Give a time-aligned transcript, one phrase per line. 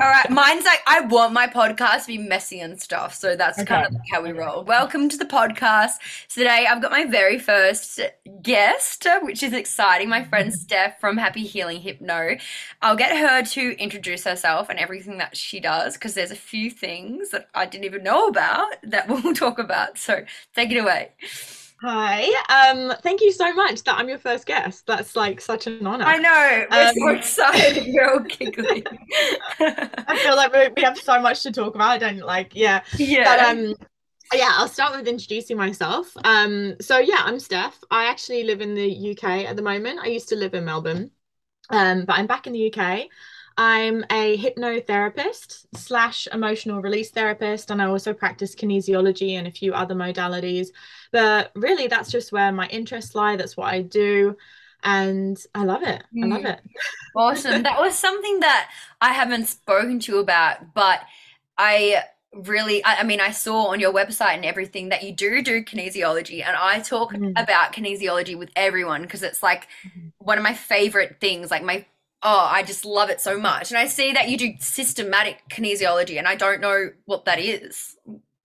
[0.00, 3.58] All right, mine's like I want my podcast to be messy and stuff, so that's
[3.58, 3.66] okay.
[3.66, 4.64] kind of like how we roll.
[4.64, 5.98] Welcome to the podcast.
[6.26, 8.00] Today I've got my very first
[8.40, 10.08] guest, which is exciting.
[10.08, 10.58] My friend mm-hmm.
[10.58, 12.38] Steph from Happy Healing Hypno.
[12.80, 16.70] I'll get her to introduce herself and everything that she does because there's a few
[16.70, 19.98] things that I didn't even know about that we'll talk about.
[19.98, 20.24] So
[20.54, 21.10] take it away.
[21.82, 22.24] Hi.
[22.50, 24.86] Um, thank you so much that I'm your first guest.
[24.86, 26.04] That's like such an honor.
[26.04, 26.66] I know.
[26.70, 27.86] We're um, so excited.
[27.88, 28.84] We're all giggling.
[29.60, 31.90] I feel like we, we have so much to talk about.
[31.90, 32.82] I don't like, yeah.
[32.98, 33.24] Yeah.
[33.24, 33.74] But um
[34.32, 36.12] yeah, I'll start with introducing myself.
[36.24, 37.78] Um, so yeah, I'm Steph.
[37.90, 40.00] I actually live in the UK at the moment.
[40.00, 41.10] I used to live in Melbourne.
[41.70, 43.08] Um, but I'm back in the UK.
[43.60, 49.74] I'm a hypnotherapist slash emotional release therapist, and I also practice kinesiology and a few
[49.74, 50.68] other modalities.
[51.12, 53.36] But really, that's just where my interests lie.
[53.36, 54.34] That's what I do.
[54.82, 56.02] And I love it.
[56.22, 56.54] I love mm.
[56.54, 56.60] it.
[57.14, 57.62] Awesome.
[57.64, 58.70] that was something that
[59.02, 61.00] I haven't spoken to you about, but
[61.58, 65.42] I really I, I, mean i saw on your website and everything that you do
[65.42, 67.32] do kinesiology and i talk mm.
[67.32, 70.10] about kinesiology with everyone because it's like mm-hmm.
[70.18, 71.84] one of my favorite things like my
[72.22, 73.70] oh, I just love it so much.
[73.70, 77.96] And I see that you do systematic kinesiology, and I don't know what that is.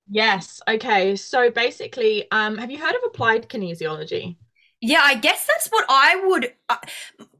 [0.09, 0.61] Yes.
[0.67, 1.15] Okay.
[1.15, 4.35] So basically, um, have you heard of applied kinesiology?
[4.81, 6.53] Yeah, I guess that's what I would.
[6.69, 6.77] Uh,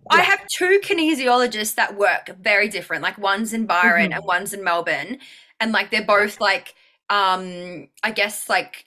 [0.09, 3.03] I have two kinesiologists that work very different.
[3.03, 4.17] Like one's in Byron mm-hmm.
[4.17, 5.19] and one's in Melbourne,
[5.59, 6.73] and like they're both like,
[7.09, 8.84] um, I guess like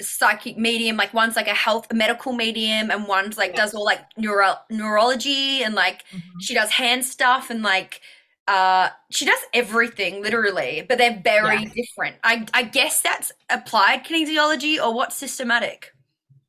[0.00, 3.84] psychic medium like one's like a health a medical medium and one's like does all
[3.84, 6.38] like neuro neurology and like mm-hmm.
[6.40, 8.00] she does hand stuff and like
[8.48, 11.70] uh she does everything literally but they're very yeah.
[11.74, 15.93] different i i guess that's applied kinesiology or what systematic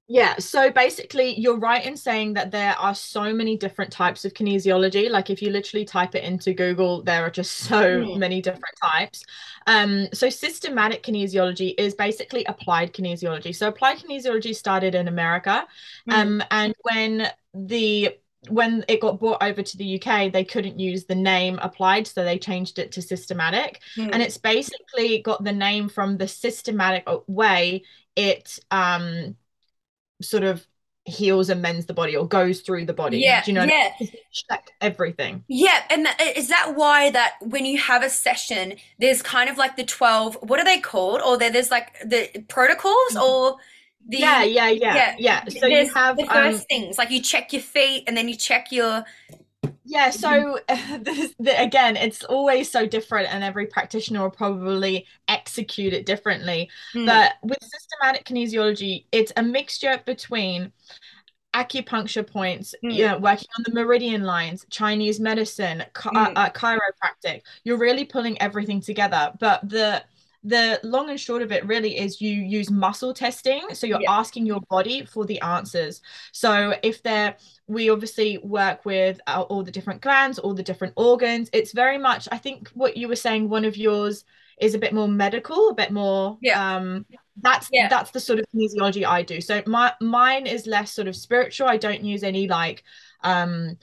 [0.08, 4.36] yeah, so basically, you're right in saying that there are so many different types of
[4.36, 5.10] kinesiology.
[5.10, 8.18] Like, if you literally type it into Google, there are just so mm.
[8.20, 9.24] many different types.
[9.66, 13.56] Um, so, systematic kinesiology is basically applied kinesiology.
[13.56, 15.66] So, applied kinesiology started in America,
[16.08, 16.14] mm.
[16.14, 18.16] um, and when the
[18.50, 22.24] when it got brought over to the UK, they couldn't use the name applied, so
[22.24, 23.82] they changed it to systematic.
[23.98, 24.12] Mm.
[24.14, 27.82] And it's basically got the name from the systematic way
[28.16, 29.36] it um
[30.28, 30.66] sort of
[31.06, 33.20] heals and mends the body or goes through the body.
[33.20, 33.64] Yeah, Do you know?
[33.64, 33.92] Yeah.
[34.32, 35.44] Check everything.
[35.48, 39.78] Yeah, and is that why that when you have a session, there's kind of like
[39.78, 40.36] the twelve.
[40.42, 41.22] What are they called?
[41.22, 43.24] Or there, there's like the protocols mm-hmm.
[43.24, 43.58] or.
[44.08, 45.16] The, yeah, yeah, yeah, yeah.
[45.18, 45.46] yeah.
[45.46, 48.30] So there's you have the first um, things like you check your feet and then
[48.30, 49.04] you check your
[49.86, 50.60] yeah so
[51.00, 56.70] this, the, again it's always so different and every practitioner will probably execute it differently
[56.94, 57.06] mm.
[57.06, 60.72] but with systematic kinesiology it's a mixture between
[61.54, 62.94] acupuncture points mm.
[62.94, 66.16] you know working on the meridian lines chinese medicine mm.
[66.16, 70.04] uh, uh, chiropractic you're really pulling everything together but the
[70.46, 74.12] the long and short of it really is you use muscle testing so you're yeah.
[74.12, 76.02] asking your body for the answers
[76.32, 77.36] so if they're
[77.68, 81.98] we obviously work with uh, all the different glands all the different organs it's very
[81.98, 84.24] much i think what you were saying one of yours
[84.62, 86.76] is a bit more medical a bit more yeah.
[86.76, 87.06] um
[87.42, 87.88] that's yeah.
[87.90, 91.68] that's the sort of kinesiology i do so my mine is less sort of spiritual
[91.68, 92.84] i don't use any like
[93.24, 93.78] um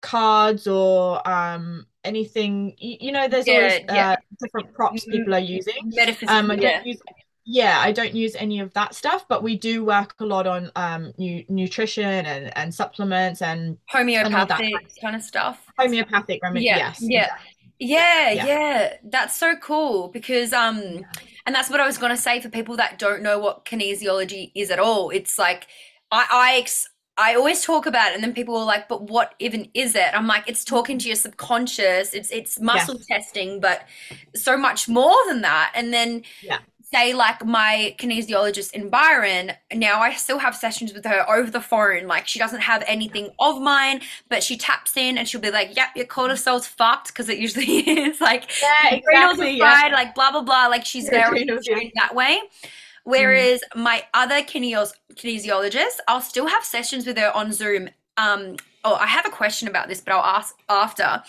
[0.00, 4.10] cards or um anything you, you know there's yeah, always yeah.
[4.12, 5.18] Uh, different props mm-hmm.
[5.18, 5.74] people are using
[6.28, 7.00] um, I don't use,
[7.44, 10.70] yeah i don't use any of that stuff but we do work a lot on
[10.76, 16.76] um nu- nutrition and and supplements and homeopathic and kind of stuff homeopathic remedy yeah,
[16.76, 17.22] yes yeah.
[17.22, 17.46] Exactly.
[17.78, 21.04] yeah yeah yeah that's so cool because um
[21.46, 24.52] and that's what i was going to say for people that don't know what kinesiology
[24.54, 25.66] is at all it's like
[26.12, 26.88] i i ex-
[27.20, 30.08] I always talk about it, and then people are like, "But what even is it?"
[30.14, 32.14] I'm like, "It's talking to your subconscious.
[32.14, 33.16] It's it's muscle yeah.
[33.16, 33.82] testing, but
[34.34, 36.58] so much more than that." And then yeah.
[36.92, 41.60] say like my kinesiologist in Byron, now I still have sessions with her over the
[41.60, 42.06] phone.
[42.06, 45.76] Like she doesn't have anything of mine, but she taps in and she'll be like,
[45.76, 49.90] "Yep, your cortisol's fucked," because it usually is like yeah, exactly, yeah.
[49.92, 50.68] like blah blah blah.
[50.68, 51.44] Like she's very
[51.96, 52.40] that way.
[53.04, 53.82] Whereas mm.
[53.82, 57.88] my other kinesios- kinesiologist, I'll still have sessions with her on Zoom.
[58.16, 61.22] Um, oh, I have a question about this, but I'll ask after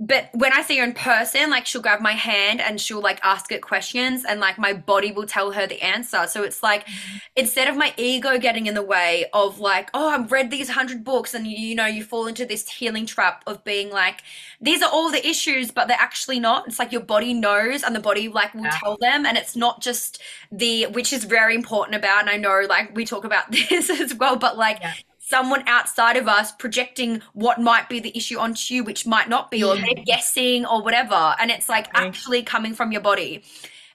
[0.00, 3.20] but when I see her in person, like she'll grab my hand and she'll like
[3.22, 6.26] ask it questions and like my body will tell her the answer.
[6.26, 7.16] So it's like mm-hmm.
[7.36, 11.04] instead of my ego getting in the way of like, oh, I've read these hundred
[11.04, 14.22] books and you, you know, you fall into this healing trap of being like,
[14.60, 16.66] these are all the issues, but they're actually not.
[16.66, 18.78] It's like your body knows and the body like will yeah.
[18.82, 19.24] tell them.
[19.24, 20.20] And it's not just
[20.50, 24.12] the which is very important about, and I know like we talk about this as
[24.12, 24.94] well, but like yeah
[25.26, 29.50] someone outside of us projecting what might be the issue onto you, which might not
[29.50, 31.34] be, or they're guessing or whatever.
[31.40, 33.42] And it's like actually coming from your body.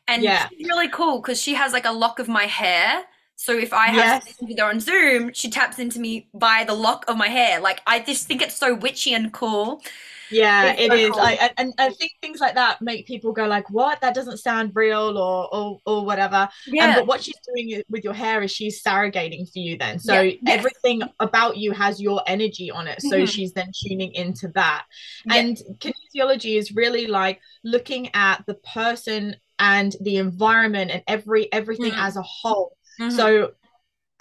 [0.07, 0.47] And Yeah.
[0.49, 3.05] she's really cool because she has like a lock of my hair.
[3.39, 4.35] So if I have Yes.
[4.41, 7.61] with her on Zoom, she taps into me by the lock of my hair.
[7.61, 9.81] Like I just think it's so witchy and cool.
[10.29, 11.09] Yeah, It's it so is.
[11.11, 11.19] cool.
[11.19, 14.01] Like, and, and I think things like that make people go like, "What?
[14.01, 16.49] That doesn't sound real," or or or whatever.
[16.67, 16.95] And Yeah.
[16.95, 19.99] but what she's doing with your hair is she's surrogating for you then.
[19.99, 20.35] So Yeah.
[20.41, 20.59] Yes.
[20.59, 23.01] everything about you has your energy on it.
[23.01, 23.27] So Mhm.
[23.33, 24.83] she's then tuning into that.
[25.25, 25.35] Yeah.
[25.35, 31.93] And kinesiology is really like looking at the person and the environment and every everything
[31.93, 32.05] Mhm.
[32.07, 32.75] as a whole.
[32.99, 33.11] Mhm.
[33.11, 33.51] So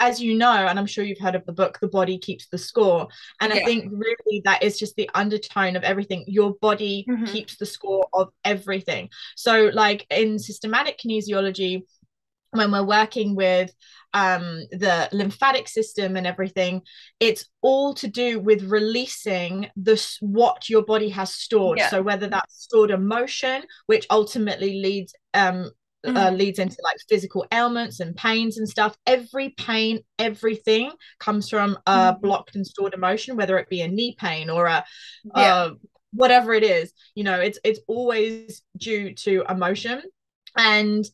[0.01, 2.59] as you know, and I'm sure you've heard of the book, The Body Keeps the
[2.59, 3.09] Score.
[3.41, 6.25] And I think really that is just the undertone of everything.
[6.29, 7.27] Your body Mhm.
[7.27, 9.11] keeps the score of everything.
[9.35, 11.83] So, like in systematic kinesiology,
[12.53, 13.73] when we're working with
[14.15, 16.81] um, the lymphatic system and everything,
[17.21, 21.79] it's all to do with releasing this what your body has stored.
[21.79, 21.91] Yeah.
[21.91, 25.71] So whether that's stored emotion, which ultimately leads um,
[26.05, 26.35] uh, Mhm.
[26.35, 28.97] leads into like physical ailments and pains and stuff.
[29.07, 32.21] Every pain, everything comes from a Mhm.
[32.23, 34.85] blocked and stored emotion, whether it be a knee pain or a
[35.35, 35.55] Yeah.
[35.55, 35.71] uh,
[36.13, 36.93] whatever it is.
[37.15, 40.03] You know, it's it's always due to emotion,
[40.57, 41.05] and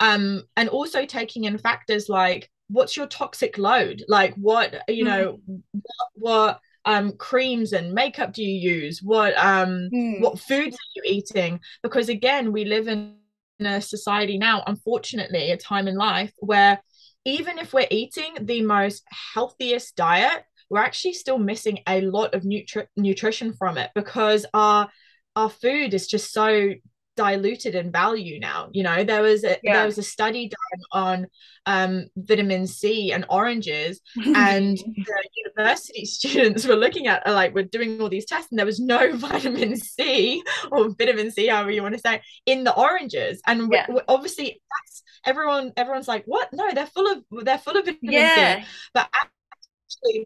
[0.00, 5.40] um and also taking in factors like what's your toxic load, like what you know,
[5.72, 10.20] what, what um creams and makeup do you use, what um Mm.
[10.20, 13.16] what foods are you eating because again we live in
[13.60, 16.80] a society now unfortunately a time in life where
[17.24, 19.04] even if we're eating the most
[19.34, 24.88] healthiest diet we're actually still missing a lot of nutri- nutrition from it because our
[25.36, 26.70] our food is just so
[27.16, 29.74] diluted in value now you know there was a Yeah.
[29.74, 31.26] there was a study done on
[31.66, 38.00] um vitamin C and oranges and the university students were looking at like we're doing
[38.00, 41.94] all these tests and there was no vitamin C or vitamin C however you want
[41.94, 43.86] to say in the oranges and Yeah.
[43.86, 48.12] w- obviously that's everyone everyone's like what no they're full of they're full of vitamin
[48.12, 48.60] yeah.
[48.60, 49.08] C but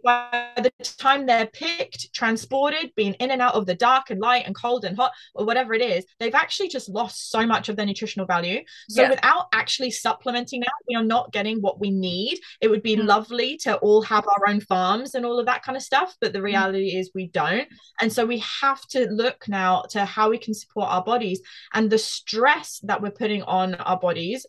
[0.02, 4.44] by the time they're picked transported being in and out of the dark and light
[4.46, 7.76] and cold and hot or whatever it is they've actually just lost so much of
[7.76, 8.62] their nutritional value.
[8.88, 9.10] So Yeah.
[9.10, 12.40] without actually supplementing that we are not getting what we need.
[12.60, 13.06] It would be Mm.
[13.06, 16.32] lovely to all have our own farms and all of that kind of stuff but
[16.32, 17.69] the reality is we don't.
[18.00, 21.40] And so we have to look now to how we can support our bodies.
[21.75, 24.46] And the stress that we're putting on our bodies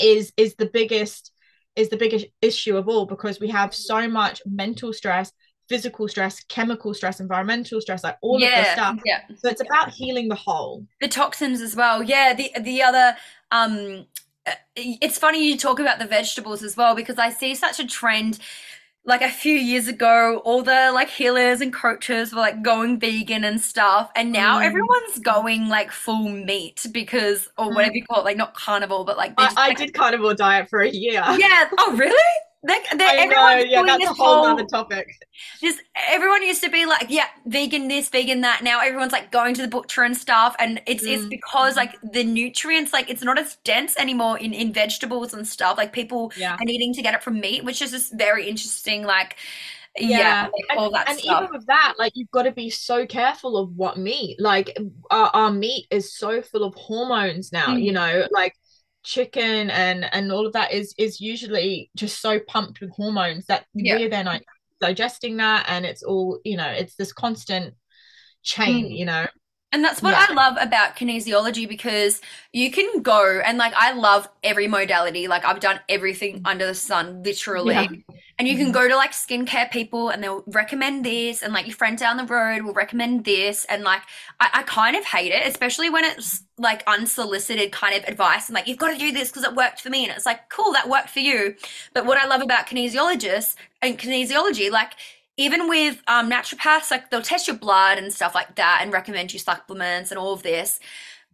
[0.00, 1.30] is is the biggest
[1.76, 5.32] is the biggest issue of all because we have so much mental stress
[5.68, 8.98] physical stress chemical stress environmental stress like all of this stuff.
[9.04, 9.20] Yeah.
[9.36, 10.86] so it's about healing the whole.
[11.00, 12.02] The toxins as well.
[12.02, 13.16] Yeah the the other
[13.50, 14.06] um
[14.46, 17.86] uh, it's funny you talk about the vegetables as well because i see such a
[17.86, 18.38] trend
[19.06, 23.44] like a few years ago all the like healers and coaches were like going vegan
[23.44, 24.64] and stuff and now Mm.
[24.64, 27.74] everyone's going like full meat because or Mm.
[27.74, 30.34] whatever you call it like not carnivore but like I, just, I like- did carnivore
[30.34, 32.14] diet for a year yeah oh really
[32.66, 35.06] they, they, I know, yeah that's a whole other topic
[35.60, 39.54] just everyone used to be like yeah vegan this vegan that now everyone's like going
[39.54, 41.30] to the butcher and stuff and it's it's Mm.
[41.30, 45.76] because like the nutrients like it's not as dense anymore in in vegetables and stuff
[45.76, 49.04] like people yeah are needing to get it from meat which is just very interesting
[49.04, 49.36] like
[49.96, 50.42] yeah, Yeah.
[50.70, 53.56] like, all that and stuff even with that like you've got to be so careful
[53.56, 54.76] of what meat like
[55.10, 57.82] our, our meat is so full of hormones now Mm.
[57.84, 58.54] you know like
[59.04, 63.66] chicken and and all of that is is usually just so pumped with hormones that
[63.74, 63.96] Yeah.
[63.96, 64.44] we're then like
[64.80, 67.74] digesting that and it's all you know it's this constant
[68.42, 68.98] chain Mm.
[68.98, 69.26] you know
[69.74, 70.16] And that's what Yeah.
[70.16, 72.20] I love about kinesiology because
[72.52, 75.26] you can go and like I love every modality.
[75.28, 77.72] Like I've done everything under the sun, literally.
[77.72, 77.88] Yeah.
[78.38, 78.72] And you can Mhm.
[78.72, 82.24] go to like skincare people and they'll recommend this, and like your friend down the
[82.24, 83.64] road will recommend this.
[83.66, 84.02] And like
[84.40, 88.54] I, I kind of hate it, especially when it's like unsolicited kind of advice and
[88.54, 90.04] like you've got to do this because it worked for me.
[90.04, 91.56] And it's like, cool, that worked for you.
[91.94, 94.92] But what I love about kinesiologists and kinesiology, like
[95.36, 99.32] even with um, naturopaths, like they'll test your blood and stuff like that and recommend
[99.32, 100.78] you supplements and all of this.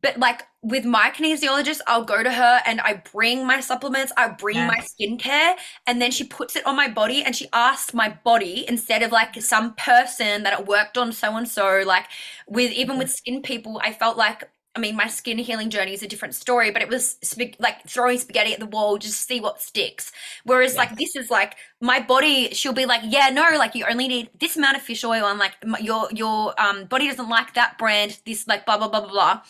[0.02, 4.28] But like with my kinesiologist, I'll go to her and I bring my supplements, I
[4.28, 4.66] bring Yeah.
[4.66, 8.64] my skincare, and then she puts it on my body and she asks my body
[8.66, 11.82] instead of like some person that it worked on so and so.
[11.86, 12.06] Like
[12.48, 14.44] with even with skin people, I felt like
[14.76, 17.86] I mean, my skin healing journey is a different story, but it was sp- like
[17.88, 20.12] throwing spaghetti at the wall just to see what sticks.
[20.44, 24.06] Whereas, like, this is like my body, she'll be like, yeah, no, like you only
[24.06, 27.78] need this amount of fish oil, and like your your um body doesn't like that
[27.78, 29.42] brand, this like blah blah blah blah blah.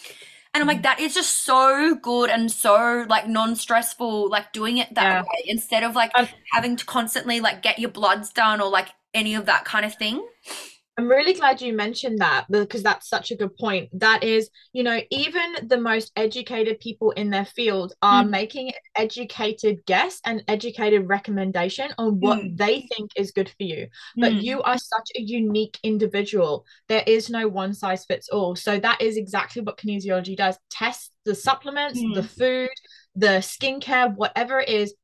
[0.55, 4.95] And I'm like, that is just so good and so like non-stressful, like doing it
[4.95, 5.23] that Yeah.
[5.23, 8.89] way instead of like Um, having to constantly like get your bloods done or like
[9.15, 10.27] any of that kind of thing?
[10.99, 13.89] I'm really glad you mentioned that because that's such a good point.
[13.99, 18.29] That is, you know, even the most educated people in their field are mm.
[18.31, 22.57] making educated guess and educated recommendation on what mm.
[22.57, 23.87] they think is good for you.
[24.17, 24.43] But mm.
[24.43, 26.67] you are such a unique individual.
[26.89, 28.55] There is no one size fits all.
[28.55, 30.59] So that is exactly what kinesiology does.
[30.71, 32.29] Test the supplements, the mm.
[32.29, 32.71] food,
[33.15, 34.95] the skincare, whatever it is,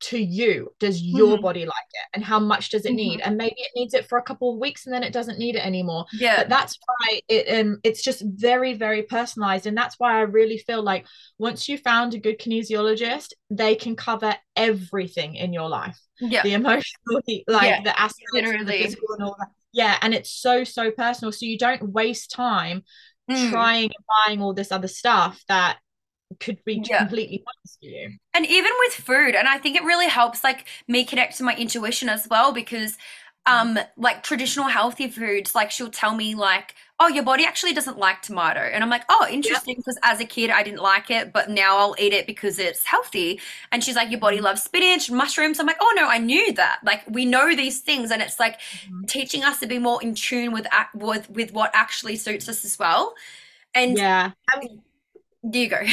[0.00, 1.42] to you does your mm-hmm.
[1.42, 2.96] body like it and how much does it mm-hmm.
[2.96, 5.38] need and maybe it needs it for a couple of weeks and then it doesn't
[5.38, 9.76] need it anymore yeah but that's why it um it's just very very personalized and
[9.76, 11.06] that's why i really feel like
[11.38, 16.54] once you found a good kinesiologist they can cover everything in your life yeah the
[16.54, 16.82] emotional
[17.16, 17.82] like yeah.
[17.82, 18.64] the aspects Literally.
[18.64, 22.30] the physical and all that yeah and it's so so personal so you don't waste
[22.30, 22.82] time
[23.30, 23.50] mm.
[23.50, 25.78] trying and buying all this other stuff that
[26.40, 26.98] could be yeah.
[26.98, 28.16] completely for you.
[28.34, 31.54] And even with food, and I think it really helps like me connect to my
[31.54, 32.96] intuition as well because
[33.46, 37.96] um like traditional healthy foods like she'll tell me like oh your body actually doesn't
[37.96, 38.60] like tomato.
[38.60, 41.78] And i'm like oh interesting because as a kid i didn't like it but now
[41.78, 43.40] i'll eat it because it's healthy.
[43.70, 45.60] And she's like your body loves spinach mushrooms.
[45.60, 46.80] I'm like oh no i knew that.
[46.84, 49.04] Like we know these things and it's like mm-hmm.
[49.04, 52.78] teaching us to be more in tune with with with what actually suits us as
[52.78, 53.14] well.
[53.74, 54.32] And yeah.
[54.60, 54.68] do
[55.42, 55.80] you go?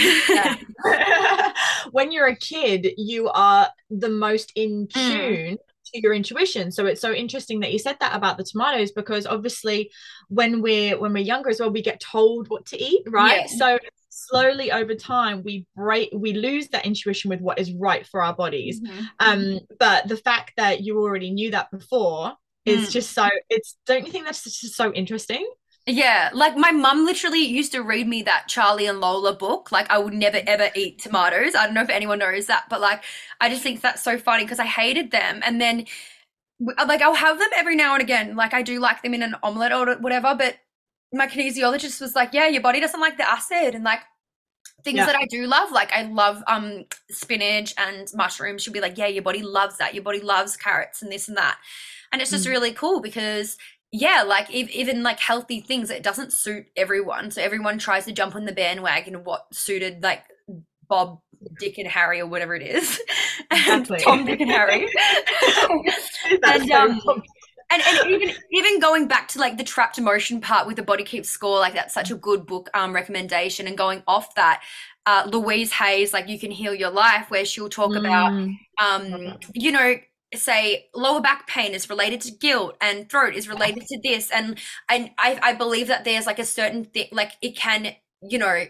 [1.92, 4.94] when you're a kid, you are the most in mm.
[4.94, 5.54] tune.
[5.56, 5.58] Mm.
[5.94, 9.28] To your intuition so it's so interesting that you said that about the tomatoes because
[9.28, 9.92] obviously
[10.28, 13.58] when we're when we're younger as well we get told what to eat right yeah.
[13.58, 18.24] so slowly over time we break we lose that intuition with what is right for
[18.24, 19.04] our bodies mm-hmm.
[19.20, 22.34] um but the fact that you already knew that before
[22.66, 22.92] is mm.
[22.92, 25.48] just so it's don't you think that's just so interesting
[25.86, 29.72] yeah, like my mum literally used to read me that Charlie and Lola book.
[29.72, 31.56] Like I would never ever eat tomatoes.
[31.56, 33.04] I don't know if anyone knows that, but like
[33.42, 35.42] I just think that's so funny because I hated them.
[35.44, 35.86] And then
[36.60, 38.36] like I'll have them every now and again.
[38.38, 40.56] Like I do like them in an omelette or whatever, but
[41.12, 44.00] my kinesiologist was like, "Yeah, your body doesn't like the acid." And like
[44.86, 45.06] things yeah.
[45.06, 48.64] that I do love, like I love um spinach and mushrooms.
[48.64, 49.94] She'll be like, "Yeah, your body loves that.
[49.94, 51.58] Your body loves carrots and this and that."
[52.14, 52.52] And it's just mm.
[52.52, 53.58] really cool because
[53.96, 57.30] yeah, like even like healthy things, it doesn't suit everyone.
[57.30, 60.24] So everyone tries to jump on the bandwagon of what suited like
[60.90, 61.20] Bob,
[61.60, 63.00] Dick, and Harry, or whatever it is.
[63.52, 64.00] Exactly.
[64.00, 64.88] Tom, Dick, and Harry.
[66.44, 67.02] and, um,
[67.70, 71.04] and and even even going back to like the trapped emotion part with the body
[71.04, 73.68] keeps score, like that's such a good book um recommendation.
[73.68, 74.64] And going off that,
[75.06, 78.00] uh, Louise Hayes, like you can heal your life, where she'll talk mm.
[78.00, 78.32] about
[78.80, 79.96] um you know
[80.38, 84.32] say lower back pain is related to guilt and throat is related to this.
[84.32, 84.58] And
[84.90, 88.66] and I, I believe that there's like a certain thing like it can you know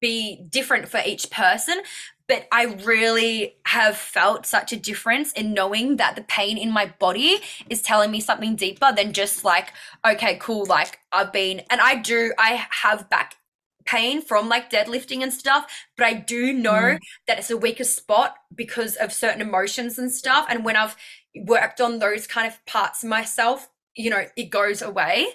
[0.00, 1.80] be different for each person.
[2.28, 6.86] But I really have felt such a difference in knowing that the pain in my
[6.98, 9.72] body is telling me something deeper than just like
[10.06, 13.36] okay cool like I've been and I do I have back
[13.84, 16.98] pain from like deadlifting and stuff, but I do know mm.
[17.26, 20.46] that it's a weaker spot because of certain emotions and stuff.
[20.48, 20.96] And when I've
[21.34, 25.26] worked on those kind of parts myself, you know, it goes away.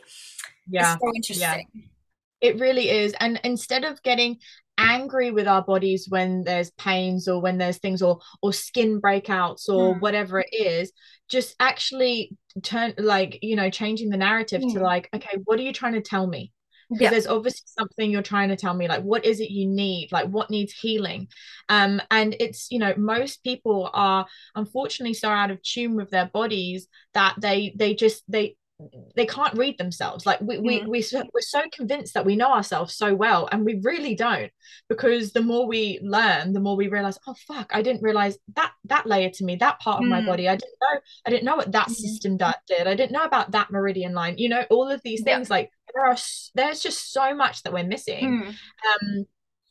[0.70, 0.94] Yeah.
[0.94, 1.68] It's so interesting.
[1.74, 1.82] Yeah.
[2.40, 3.16] It really is.
[3.20, 4.38] And instead of getting
[4.78, 9.68] angry with our bodies when there's pains or when there's things or or skin breakouts
[9.68, 10.02] or mm.
[10.02, 10.92] whatever it is
[11.30, 14.72] just actually turn like you know changing the narrative mm.
[14.72, 16.52] to like okay what are you trying to tell me
[16.90, 17.10] because yeah.
[17.10, 20.28] there's obviously something you're trying to tell me like what is it you need like
[20.28, 21.28] what needs healing
[21.70, 24.26] um and it's you know most people are
[24.56, 28.57] unfortunately so out of tune with their bodies that they they just they
[29.16, 30.88] they can't read themselves like we, we, mm.
[30.88, 31.04] we
[31.34, 34.52] we're so convinced that we know ourselves so well and we really don't
[34.88, 38.72] because the more we learn the more we realize oh fuck i didn't realize that
[38.86, 40.10] that layer to me that part of mm.
[40.10, 41.96] my body i didn't know i didn't know what that mm.
[41.96, 45.50] system did i didn't know about that meridian line you know all of these things
[45.50, 45.56] yeah.
[45.56, 46.18] like there are
[46.54, 48.48] there's just so much that we're missing mm.
[48.50, 49.26] um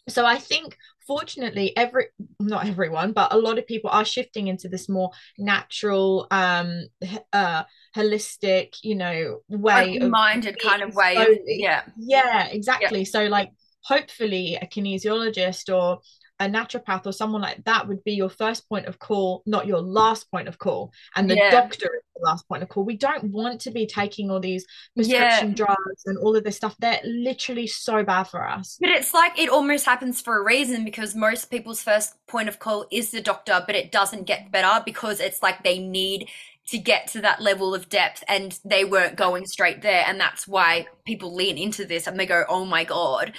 [0.09, 2.07] so i think fortunately every
[2.41, 6.87] not everyone but a lot of people are shifting into this more natural um
[7.33, 7.63] uh
[7.97, 11.41] holistic you know way minded kind of way slowly.
[11.47, 13.05] yeah yeah exactly yeah.
[13.05, 13.51] so like
[13.83, 16.01] hopefully a kinesiologist or
[16.39, 19.81] a naturopath or someone like that would be your first point of call, not your
[19.81, 20.93] last point of call.
[21.15, 21.51] And the yeah.
[21.51, 22.85] doctor is the last point of call.
[22.85, 25.55] We don't want to be taking all these prescription yeah.
[25.55, 26.77] drugs and all of this stuff.
[26.79, 28.77] They're literally so bad for us.
[28.79, 32.59] But it's like it almost happens for a reason because most people's first point of
[32.59, 36.29] call is the doctor, but it doesn't get better because it's like they need
[36.69, 40.49] to get to that level of depth and they weren't going straight there and that's
[40.49, 43.33] why people lean into this and they go oh my god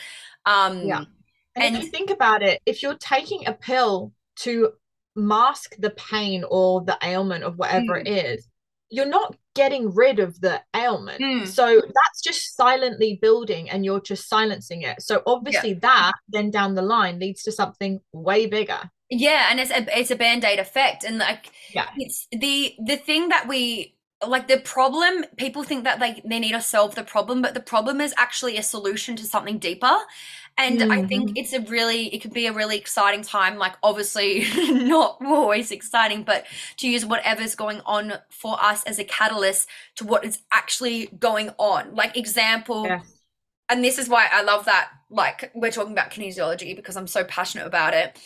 [0.46, 1.04] um yeah
[1.58, 4.74] and, and if you think about it, if you're taking a pill to
[5.16, 8.02] mask the pain or the ailment of whatever mm.
[8.02, 8.48] it is,
[8.90, 11.20] you're not getting rid of the ailment.
[11.20, 11.48] Mm.
[11.48, 15.02] So that's just silently building and you're just silencing it.
[15.02, 15.80] So obviously yeah.
[15.82, 18.92] that then down the line leads to something way bigger.
[19.10, 21.04] Yeah, and it's a it's a band-aid effect.
[21.04, 21.88] And like yeah.
[21.98, 26.54] it's the the thing that we like the problem people think that like they need
[26.54, 29.96] to solve the problem but the problem is actually a solution to something deeper
[30.58, 30.92] and mm-hmm.
[30.92, 31.38] i think mm-hmm.
[31.38, 36.24] it's a really it could be a really exciting time like obviously not always exciting
[36.24, 36.46] but
[36.78, 41.52] to use whatever's going on for us as a catalyst to what is actually going
[41.60, 43.02] on like example yeah.
[43.70, 47.24] and this is why i love that like we're talking about kinesiology because i'm so
[47.26, 48.18] passionate about it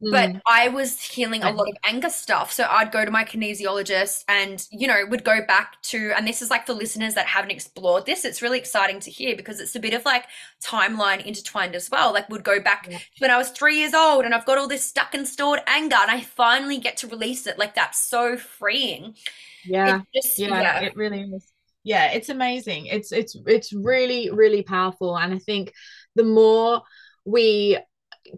[0.00, 0.40] but mm.
[0.46, 2.52] I was healing a lot of anger stuff.
[2.52, 6.42] So I'd go to my kinesiologist and, you know, would go back to, and this
[6.42, 9.76] is like for listeners that haven't explored this, it's really exciting to hear because it's
[9.76, 10.24] a bit of like
[10.62, 12.12] timeline intertwined as well.
[12.12, 12.98] Like, would go back yeah.
[13.18, 15.96] when I was three years old and I've got all this stuck and stored anger
[15.98, 17.58] and I finally get to release it.
[17.58, 19.14] Like, that's so freeing.
[19.64, 20.00] Yeah.
[20.14, 21.50] Just, yeah, yeah, it really is.
[21.82, 22.86] Yeah, it's amazing.
[22.86, 25.16] It's, it's, it's really, really powerful.
[25.16, 25.72] And I think
[26.14, 26.82] the more
[27.24, 27.78] we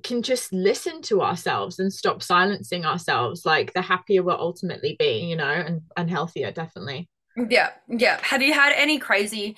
[0.03, 5.19] can just listen to ourselves and stop silencing ourselves like the happier we'll ultimately be
[5.21, 7.09] you know and and healthier definitely.
[7.37, 8.19] Yeah yeah.
[8.23, 9.57] Have you had any crazy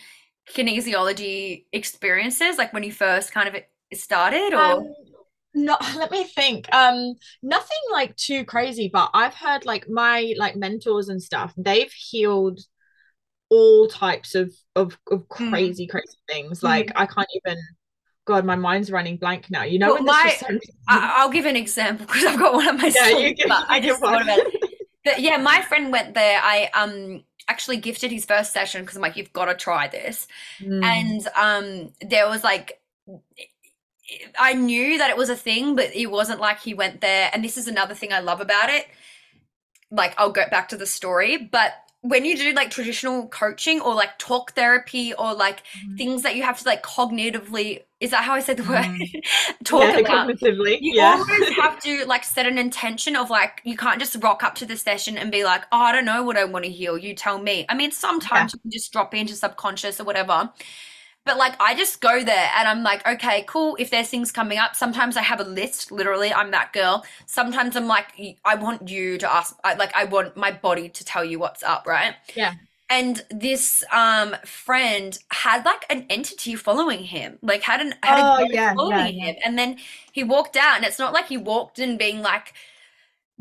[0.51, 3.63] kinesiology experiences like when you first kind of
[3.99, 4.61] started or?
[4.61, 4.95] Um,
[5.55, 6.73] not let me think.
[6.75, 11.93] Um nothing like too crazy but i've heard like my like mentors and stuff they've
[11.93, 12.61] healed
[13.51, 15.91] all types of of, of crazy mm.
[15.91, 16.63] crazy things.
[16.63, 16.93] Like mm.
[16.97, 17.59] i can't even
[18.29, 19.63] God, my mind's running blank now.
[19.63, 20.39] You know, well, my,
[20.87, 22.93] I, will give an example because I've got one of my.
[22.95, 24.65] Yeah, you give, I just thought about it.
[25.03, 26.39] But yeah, my friend went there.
[26.43, 30.29] I um actually gifted his first session because I'm like, you've got to try this.
[30.61, 30.85] Mm.
[30.85, 32.83] And um, there was like,
[34.39, 37.31] I knew that it was a thing, but it wasn't like he went there.
[37.33, 38.87] And this is another thing I love about it.
[39.91, 43.95] Like, I'll go back to the story, but when you do like traditional coaching or
[43.95, 45.97] like talk therapy or like mm.
[45.97, 48.85] things that you have to like cognitively is that how I said the word?
[48.85, 49.23] Mm.
[49.65, 50.79] talk yeah, about cognitively.
[50.81, 51.17] You yeah.
[51.19, 54.67] always have to like set an intention of like you can't just rock up to
[54.67, 56.97] the session and be like, oh, I don't know what I want to heal.
[56.97, 57.67] You tell me.
[57.69, 58.57] I mean, sometimes yeah.
[58.59, 60.51] you can just drop into subconscious or whatever.
[61.29, 63.77] But like I just go there and I'm like, okay, cool.
[63.79, 65.93] If there's things coming up, sometimes I have a list.
[65.93, 67.05] Literally, I'm that girl.
[67.27, 68.07] Sometimes I'm like,
[68.47, 69.55] I want you to ask.
[69.63, 72.15] I, like I want my body to tell you what's up, right?
[72.35, 72.55] Yeah.
[72.89, 78.45] And this um friend had like an entity following him, like had an had oh,
[78.47, 79.77] a yeah, following yeah, him, and then
[80.11, 82.55] he walked out, and it's not like he walked in being like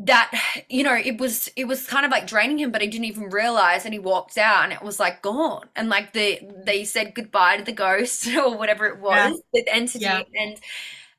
[0.00, 0.30] that
[0.68, 3.30] you know it was it was kind of like draining him but he didn't even
[3.30, 7.14] realize and he walked out and it was like gone and like the they said
[7.14, 9.60] goodbye to the ghost or whatever it was yeah.
[9.64, 10.22] the entity yeah.
[10.34, 10.60] and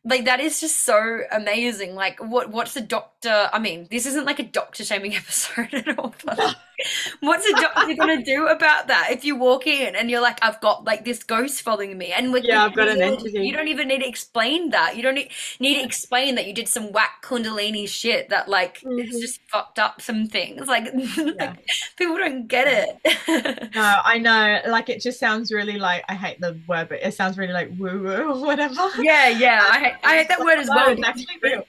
[0.05, 4.25] like that is just so amazing like what what's the doctor i mean this isn't
[4.25, 6.55] like a doctor shaming episode at all but
[7.19, 9.09] what's a doctor gonna do about that?
[9.11, 12.31] If you walk in and you're like i've got like this ghost following me and
[12.31, 13.45] with yeah i've got an entity.
[13.45, 14.95] you don't even need to explain that.
[14.95, 18.79] You don't need, need to explain that you did some whack kundalini shit that like
[18.79, 18.99] mm-hmm.
[18.99, 20.67] it's just fucked up some things.
[20.67, 21.33] Like, yeah.
[21.39, 21.65] like
[21.97, 23.69] people don't get it.
[23.75, 24.59] No i know.
[24.67, 27.69] Like it just sounds really like i hate the word but it sounds really like
[27.77, 28.89] woo woo or whatever.
[28.99, 29.65] Yeah yeah.
[29.69, 30.89] I hate, I hate that word as well.
[30.91, 31.65] it,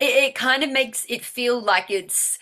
[0.00, 2.38] it kind of makes it feel like it's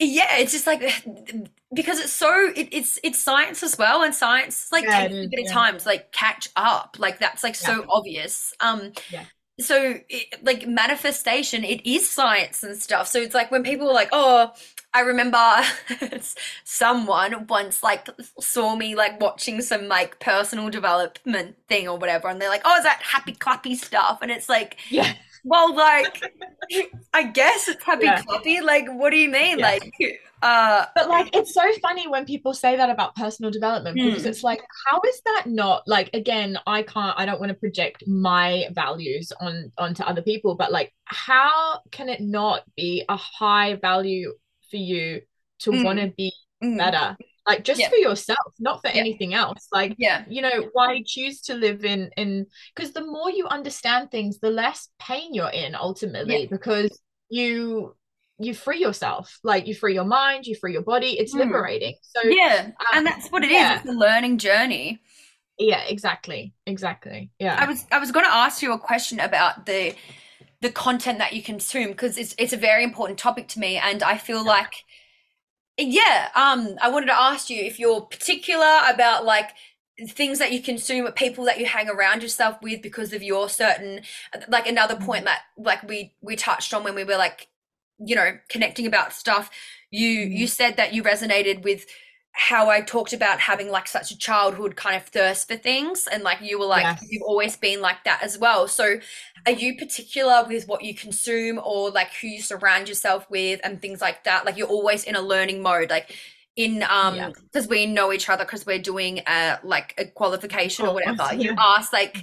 [0.00, 0.80] yeah it's just like
[1.74, 5.28] because it's so it, it's it's science as well and science like yeah, takes a
[5.28, 5.46] bit yeah.
[5.46, 7.86] of time to like catch up like that's like so yeah.
[7.88, 8.54] obvious.
[8.60, 9.24] Um yeah.
[9.60, 13.06] so it, like manifestation it is science and stuff.
[13.08, 14.52] So it's like when people are like oh
[14.92, 15.38] i remember
[16.64, 18.08] someone once like
[18.40, 22.76] saw me like watching some like personal development thing or whatever and they're like oh
[22.76, 24.18] is that happy clappy stuff?
[24.22, 25.12] And it's like yeah
[25.44, 26.22] well, like,
[27.12, 28.22] I guess it's happy yeah.
[28.22, 28.62] clappy.
[28.62, 29.58] Like, what do you mean?
[29.58, 29.66] Yeah.
[29.66, 29.92] Like,
[30.42, 34.06] uh, but like, it's so funny when people say that about personal development hmm.
[34.06, 36.10] because it's like, how is that not like?
[36.14, 37.14] Again, I can't.
[37.18, 42.08] I don't want to project my values on onto other people, but like, how can
[42.08, 44.32] it not be a high value
[44.70, 45.20] for you
[45.60, 45.84] to mm.
[45.84, 46.78] want to be mm.
[46.78, 47.16] better?
[47.50, 47.88] Like just yeah.
[47.88, 49.00] for yourself not for yeah.
[49.00, 53.30] anything else like yeah you know why choose to live in in because the more
[53.30, 56.46] you understand things the less pain you're in ultimately yeah.
[56.48, 57.94] because you
[58.38, 61.40] you free yourself like you free your mind you free your body it's mm.
[61.40, 63.80] liberating so yeah um, and that's what it is.
[63.80, 65.00] it's a learning journey
[65.58, 69.66] yeah exactly exactly yeah i was i was going to ask you a question about
[69.66, 69.92] the
[70.62, 74.02] the content that you consume because it's it's a very important topic to me and
[74.02, 74.72] i feel like
[75.88, 79.50] yeah, um, I wanted to ask you if you're particular about like
[80.08, 84.02] things that you consume, people that you hang around yourself with because of your certain,
[84.48, 85.26] like another point mm-hmm.
[85.26, 87.48] that like we we touched on when we were like,
[87.98, 89.50] you know, connecting about stuff.
[89.90, 91.86] you you said that you resonated with
[92.32, 96.22] how I talked about having like such a childhood kind of thirst for things and
[96.22, 97.04] like you were like yes.
[97.08, 98.68] you've always been like that as well.
[98.68, 98.98] So
[99.46, 103.82] are you particular with what you consume or like who you surround yourself with and
[103.82, 104.46] things like that?
[104.46, 106.14] Like you're always in a learning mode like
[106.56, 107.70] in um because yeah.
[107.70, 111.28] we know each other because we're doing a like a qualification or whatever.
[111.32, 111.50] Yeah.
[111.50, 112.22] You ask like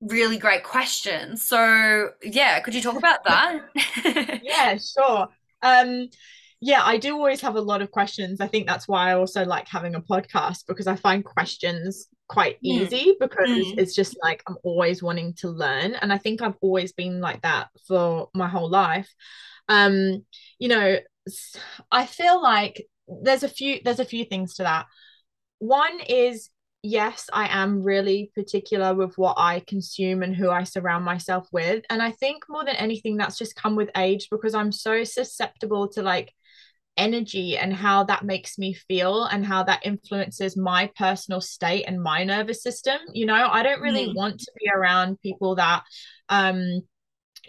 [0.00, 1.42] really great questions.
[1.42, 4.40] So yeah, could you talk about that?
[4.42, 5.28] yeah, sure.
[5.62, 6.08] Um
[6.60, 8.40] yeah, I do always have a lot of questions.
[8.40, 12.56] I think that's why I also like having a podcast because I find questions quite
[12.56, 12.58] mm.
[12.62, 13.78] easy because mm.
[13.78, 15.94] it's just like I'm always wanting to learn.
[15.94, 19.08] And I think I've always been like that for my whole life.
[19.68, 20.24] Um,
[20.58, 20.98] you know,
[21.90, 22.86] I feel like
[23.22, 24.86] there's a few there's a few things to that.
[25.60, 26.50] One is
[26.82, 31.84] yes, I am really particular with what I consume and who I surround myself with.
[31.88, 35.88] And I think more than anything, that's just come with age because I'm so susceptible
[35.88, 36.32] to like
[36.96, 42.02] energy and how that makes me feel and how that influences my personal state and
[42.02, 44.14] my nervous system you know i don't really mm.
[44.14, 45.82] want to be around people that
[46.28, 46.82] um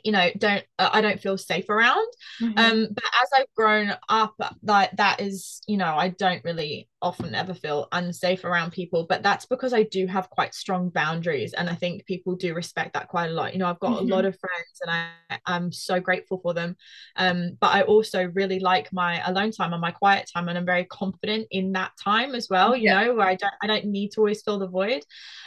[0.04, 2.08] you know don't uh, i don't feel safe around
[2.42, 2.58] mm-hmm.
[2.58, 7.34] um but as i've grown up like that is you know i don't really often
[7.34, 11.70] ever feel unsafe around people but that's because i do have quite strong boundaries and
[11.70, 14.12] i think people do respect that quite a lot you know i've got mm-hmm.
[14.12, 16.76] a lot of friends and i i'm so grateful for them
[17.16, 20.66] um but i also really like my alone time and my quiet time and i'm
[20.66, 23.02] very confident in that time as well you yeah.
[23.02, 25.04] know where i don't i don't need to always fill the void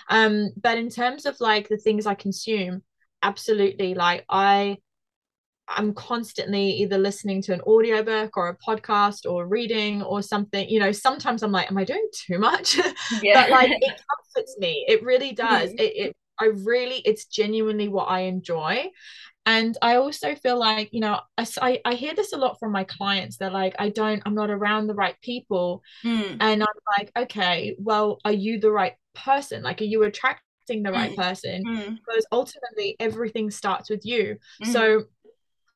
[0.09, 2.83] um but in terms of like the things i consume
[3.25, 4.77] absolutely like i
[5.69, 10.79] i'm constantly either listening to an audiobook or a podcast or reading or something you
[10.79, 12.79] know sometimes i'm like am i doing too much?
[13.23, 13.43] Yeah.
[13.43, 14.01] but like it
[14.35, 14.85] comforts me.
[14.89, 15.71] It really does.
[15.71, 15.79] Mm-hmm.
[15.79, 18.91] it, it i really it's genuinely what i enjoy.
[19.47, 22.85] And i also feel like you know I, I hear this a lot from my
[22.85, 23.39] clients.
[23.39, 25.83] They're like i don't i'm not around the right people.
[26.05, 26.37] Mm.
[26.41, 29.63] and i'm like okay well are you the right person?
[29.63, 31.17] Like are you attracted the right mm.
[31.17, 31.97] person mm.
[31.97, 34.73] because ultimately everything starts with you mm.
[34.73, 35.03] so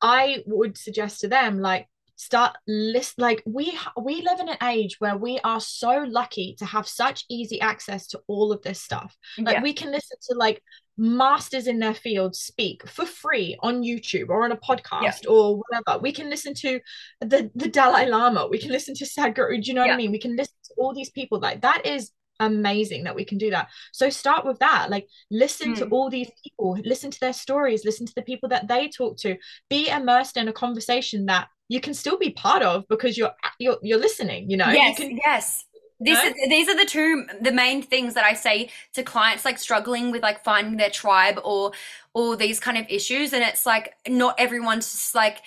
[0.01, 4.97] i would suggest to them like start list like we we live in an age
[4.99, 9.15] where we are so lucky to have such easy access to all of this stuff
[9.37, 9.63] like yeah.
[9.63, 10.61] we can listen to like
[10.99, 15.29] masters in their field speak for free on YouTube or on a podcast yeah.
[15.29, 16.01] or whatever.
[16.01, 16.79] We can listen to
[17.21, 18.47] the the Dalai Lama.
[18.47, 19.63] We can listen to Sadhguru.
[19.63, 19.91] Do you know yeah.
[19.91, 20.11] what I mean?
[20.11, 21.39] We can listen to all these people.
[21.39, 25.73] Like that is amazing that we can do that so start with that like listen
[25.73, 25.77] mm.
[25.77, 25.93] to hmm.
[25.93, 29.35] all these people listen to their stories listen to the people that they talk to
[29.69, 33.77] be immersed in a conversation that you can still be part of because you're you're,
[33.81, 35.65] you're listening you know yes you can, yes
[36.01, 39.57] this is, these are the two the main things that I say to clients like
[39.57, 41.73] struggling with like finding their tribe or
[42.13, 45.41] or these kind of issues and it's like not everyone's just like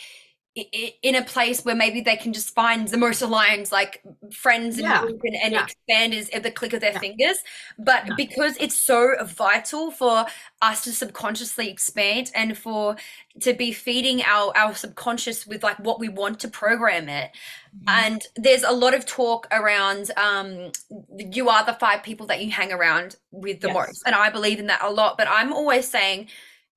[0.55, 4.85] in a place where maybe they can just find the most aligned like friends and,
[4.85, 5.03] yeah.
[5.03, 5.65] and, and yeah.
[5.65, 6.99] expand is at the click of their yeah.
[6.99, 7.39] fingers
[7.79, 10.27] but because it's so vital for
[10.61, 12.97] us to subconsciously expand and for
[13.41, 17.31] to be feeding our our subconscious with like what we want to program it
[17.75, 17.89] mm-hmm.
[17.89, 20.71] and there's a lot of talk around um
[21.17, 23.75] you are the five people that you hang around with the yes.
[23.75, 26.29] most and i believe in that a lot but i'm always saying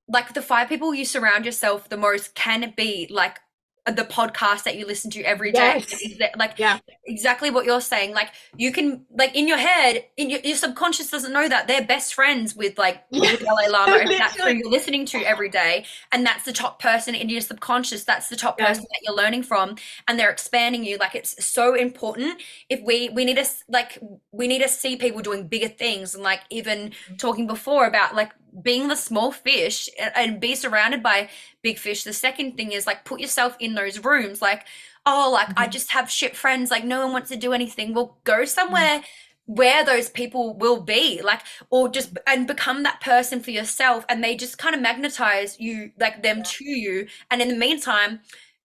[0.07, 3.39] like the five people you surround yourself the most can be like
[3.85, 6.31] the podcast that you listen to every day yes.
[6.37, 10.39] like yeah exactly what you're saying like you can like in your head in your,
[10.39, 13.35] your subconscious doesn't know that they're best friends with like yeah.
[13.35, 17.13] Dalai Lama and that's who you're listening to every day and that's the top person
[17.13, 18.67] in your subconscious that's the top yeah.
[18.67, 19.75] person that you're learning from
[20.07, 23.99] and they're expanding you like it's so important if we we need to like
[24.31, 27.15] we need to see people doing bigger things and like even mm-hmm.
[27.17, 31.29] talking before about like being the small fish and be surrounded by
[31.61, 32.03] big fish.
[32.03, 34.41] The second thing is like put yourself in those rooms.
[34.41, 34.65] Like,
[35.05, 35.59] oh, like mm-hmm.
[35.59, 36.71] I just have shit friends.
[36.71, 37.93] Like no one wants to do anything.
[37.93, 38.45] Well, go mm-hmm.
[38.45, 39.53] somewhere mm-hmm.
[39.53, 41.21] where those people will be.
[41.21, 44.05] Like, or just and become that person for yourself.
[44.09, 47.07] And they just kind of magnetize you, like them to you.
[47.29, 48.21] And in the meantime,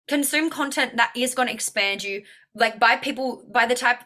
[0.08, 2.22] consume content that is going to expand you.
[2.54, 4.00] Like by people, by the type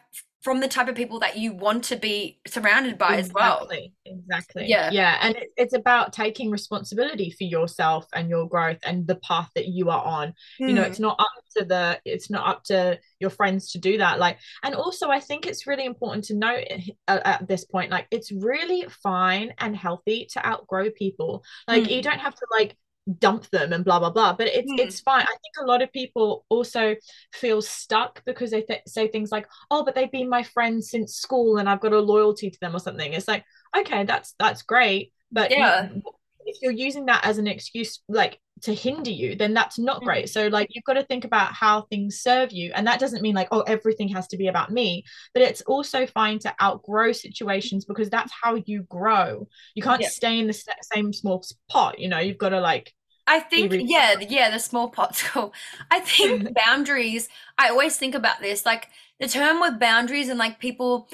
[0.45, 3.67] from the type of people that you want to be surrounded by exactly, as well.
[4.05, 4.65] Exactly.
[4.67, 4.91] Yeah.
[4.91, 5.17] Yeah.
[5.19, 9.69] And it, it's about taking responsibility for yourself and your growth and the path that
[9.69, 10.35] you are on.
[10.61, 10.67] Mm.
[10.67, 10.91] You know, hmm.
[10.91, 14.19] it's not up to the, it's not up to your friends to do that.
[14.19, 16.65] Like, and also I think it's really important to note
[17.07, 21.43] uh, at this point, like, it's really fine and healthy to outgrow people.
[21.67, 21.89] Like, mm.
[21.89, 22.77] you don't have to like
[23.19, 24.33] dump them and blah blah blah.
[24.33, 24.79] But it's mm.
[24.79, 25.23] it's fine.
[25.23, 26.95] I think a lot of people also
[27.33, 31.15] feel stuck because they th- say things like oh but they've been my friends since
[31.15, 33.13] school and i've got a loyalty to them or something.
[33.13, 33.45] It's like
[33.77, 35.89] okay that's that's great but yeah.
[35.93, 36.01] you,
[36.45, 40.05] if you're using that as an excuse like to hinder you then that's not mm.
[40.05, 43.21] great so like you've got to think about how things serve you and that doesn't
[43.21, 45.03] mean like oh everything has to be about me
[45.33, 50.07] but it's also fine to outgrow situations because that's how you grow you can't yeah.
[50.07, 52.93] stay in the same small pot you know you've got to like
[53.27, 55.51] I think yeah, yeah, the small pot cool.
[55.89, 57.27] I think boundaries.
[57.57, 61.09] I always think about this, like the term with boundaries and like people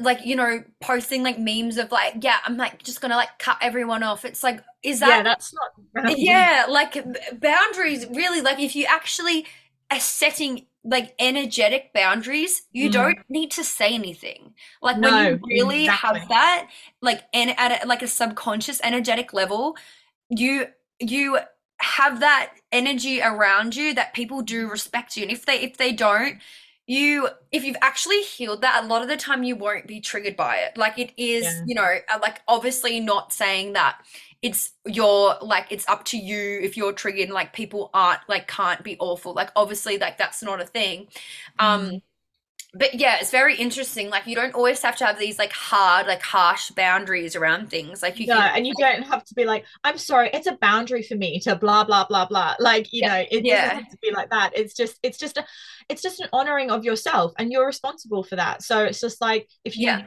[0.00, 3.56] like you know posting like memes of like yeah i'm like just gonna like cut
[3.60, 4.24] everyone off.
[4.24, 6.96] It's like is that yeah that's not yeah like
[7.40, 8.40] boundaries really.
[8.40, 9.46] Like if you actually
[9.90, 12.92] are setting like energetic boundaries you mm.
[12.92, 14.54] don't need to say anything.
[14.80, 16.20] Like no, when you really exactly.
[16.20, 16.68] have that
[17.00, 19.76] like and at a, like a subconscious energetic level
[20.28, 20.66] you
[20.98, 21.38] you
[21.82, 25.24] have that energy around you that people do respect you.
[25.24, 26.38] And if they if they don't
[26.92, 30.36] you if you've actually healed that a lot of the time you won't be triggered
[30.36, 30.76] by it.
[30.76, 31.62] Like it is yeah.
[31.66, 33.98] you know uh, like obviously not saying that
[34.42, 38.46] it's your like it's up to you if you're triggered and like people aren't like
[38.46, 39.32] can't be awful.
[39.32, 41.08] Like obviously like that's not a thing.
[41.58, 42.02] Um mm
[42.74, 44.08] but yeah, it's very interesting.
[44.08, 48.02] Like you don't always have to have these like hard, like harsh boundaries around things.
[48.02, 50.56] Like you no, can, and you don't have to be like, I'm sorry, it's a
[50.56, 52.54] boundary for me to blah blah blah blah.
[52.58, 53.62] Like you yeah, know, it yeah.
[53.62, 54.52] doesn't have to be like that.
[54.56, 55.44] It's just, it's just a,
[55.90, 58.62] it's just an honoring of yourself, and you're responsible for that.
[58.62, 59.86] So it's just like if you.
[59.86, 60.04] Yeah.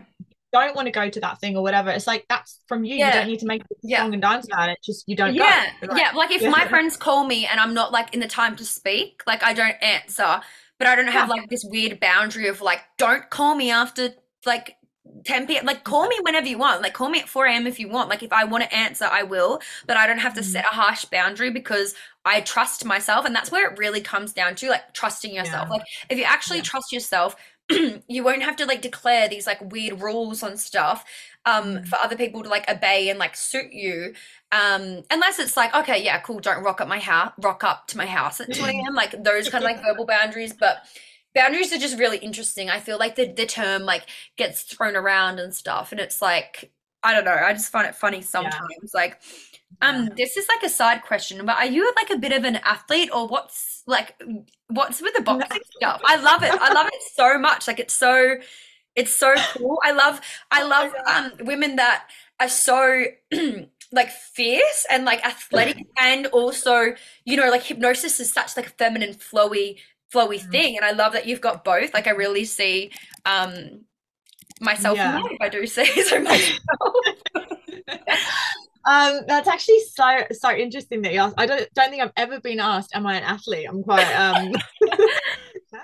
[0.54, 1.90] Don't want to go to that thing or whatever.
[1.90, 2.96] It's like that's from you.
[2.96, 4.78] You don't need to make a song and dance about it.
[4.82, 5.36] Just you don't.
[5.36, 6.12] Yeah, like, yeah.
[6.16, 9.22] Like if my friends call me and I'm not like in the time to speak,
[9.28, 10.40] like I don't answer
[10.78, 14.14] but I don't have like this weird boundary of like, don't call me after
[14.46, 14.76] like
[15.24, 15.66] 10 p.m.
[15.66, 16.82] Like, call me whenever you want.
[16.82, 17.68] Like, call me at 4 a.m.
[17.68, 18.10] if you want.
[18.10, 19.62] Like, if I want to answer, I will.
[19.88, 20.50] But I don't have to mm-hmm.
[20.50, 23.26] set a harsh boundary because I trust myself.
[23.26, 25.68] And that's where it really comes down to like trusting yourself.
[25.70, 25.78] Yeah.
[25.78, 26.64] Like, if you actually yeah.
[26.64, 27.36] trust yourself,
[28.08, 31.04] you won't have to like declare these like weird rules on stuff
[31.46, 31.88] um mm.
[31.88, 34.14] for other people to like obey and like suit you
[34.52, 37.98] um unless it's like okay yeah cool don't rock up my house rock up to
[37.98, 40.86] my house at 2 a.m like those kind of like verbal boundaries but
[41.34, 44.06] boundaries are just really interesting i feel like the, the term like
[44.38, 46.72] gets thrown around and stuff and it's like
[47.04, 48.90] i don't know i just find it funny sometimes yeah.
[48.94, 49.22] like
[49.82, 52.58] um this is like a side question but are you like a bit of an
[52.58, 54.20] athlete or what's like
[54.70, 57.94] what's with the boxing stuff i love it i love it so much like it's
[57.94, 58.36] so
[58.96, 59.80] it's so cool.
[59.84, 60.22] I love
[60.52, 62.08] I oh love um women that
[62.40, 63.06] are so
[63.92, 66.96] like fierce and like athletic and also,
[67.26, 69.78] you know, like hypnosis is such like a feminine flowy
[70.14, 70.52] flowy mm.
[70.52, 71.94] thing and I love that you've got both.
[71.94, 72.92] Like I really see
[73.26, 73.82] um
[74.62, 75.22] myself yeah.
[75.30, 76.60] if I do say so myself.
[78.88, 81.36] Um, that's actually so so interesting that you asked.
[81.38, 84.54] I don't don't think I've ever been asked, "Am I an athlete?" I'm quite um.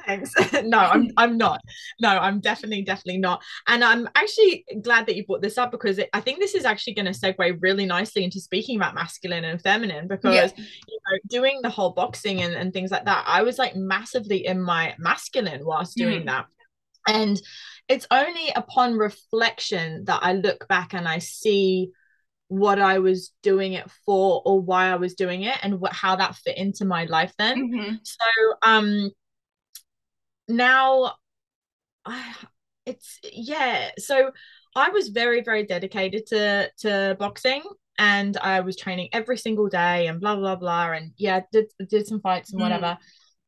[0.05, 0.33] Thanks.
[0.63, 1.61] no, I'm I'm not.
[1.99, 3.41] No, I'm definitely definitely not.
[3.67, 6.65] And I'm actually glad that you brought this up because it, I think this is
[6.65, 10.65] actually going to segue really nicely into speaking about masculine and feminine because yeah.
[10.87, 13.23] you know doing the whole boxing and, and things like that.
[13.27, 16.25] I was like massively in my masculine whilst doing mm.
[16.27, 16.45] that,
[17.07, 17.41] and
[17.87, 21.91] it's only upon reflection that I look back and I see
[22.51, 26.17] what I was doing it for or why I was doing it and what how
[26.17, 27.71] that fit into my life then.
[27.71, 27.95] Mm-hmm.
[28.03, 29.09] So um
[30.49, 31.13] now
[32.05, 32.35] I
[32.85, 34.31] it's yeah, so
[34.75, 37.63] I was very very dedicated to to boxing
[37.97, 42.05] and I was training every single day and blah blah blah and yeah did did
[42.05, 42.63] some fights and mm.
[42.63, 42.97] whatever.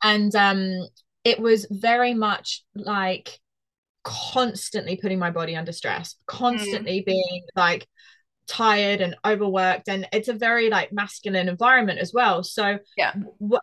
[0.01, 0.87] And um
[1.25, 3.37] it was very much like
[4.05, 7.05] constantly putting my body under stress, constantly mm.
[7.05, 7.85] being like
[8.47, 12.43] tired and overworked and it's a very like masculine environment as well.
[12.43, 13.13] So yeah.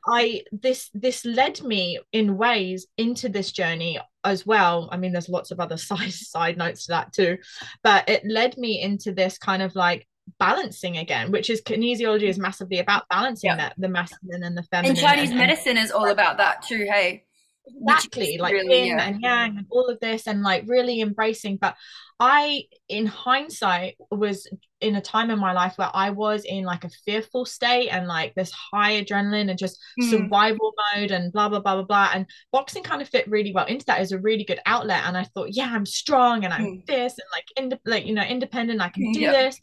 [0.07, 4.89] i this this led me in ways into this journey as well.
[4.93, 7.39] I mean there's lots of other side side notes to that too
[7.83, 10.07] but it led me into this kind of like
[10.39, 13.57] balancing again which is kinesiology is massively about balancing yeah.
[13.57, 14.97] that the masculine and the feminine.
[14.97, 17.25] And chinese and, medicine is all about that too hey
[17.67, 19.07] exactly like really, yin yeah.
[19.07, 21.77] and yang and all of this and like really embracing but
[22.19, 24.49] i in hindsight was
[24.81, 28.07] in a time in my life where i was in like a fearful state and
[28.07, 30.11] like this high adrenaline and just mm.
[30.11, 33.67] survival mode and blah blah blah blah blah and boxing kind of fit really well
[33.67, 36.65] into that as a really good outlet and i thought yeah i'm strong and i'm
[36.65, 36.87] mm.
[36.87, 39.33] this and like in like you know independent i can do yeah.
[39.33, 39.61] this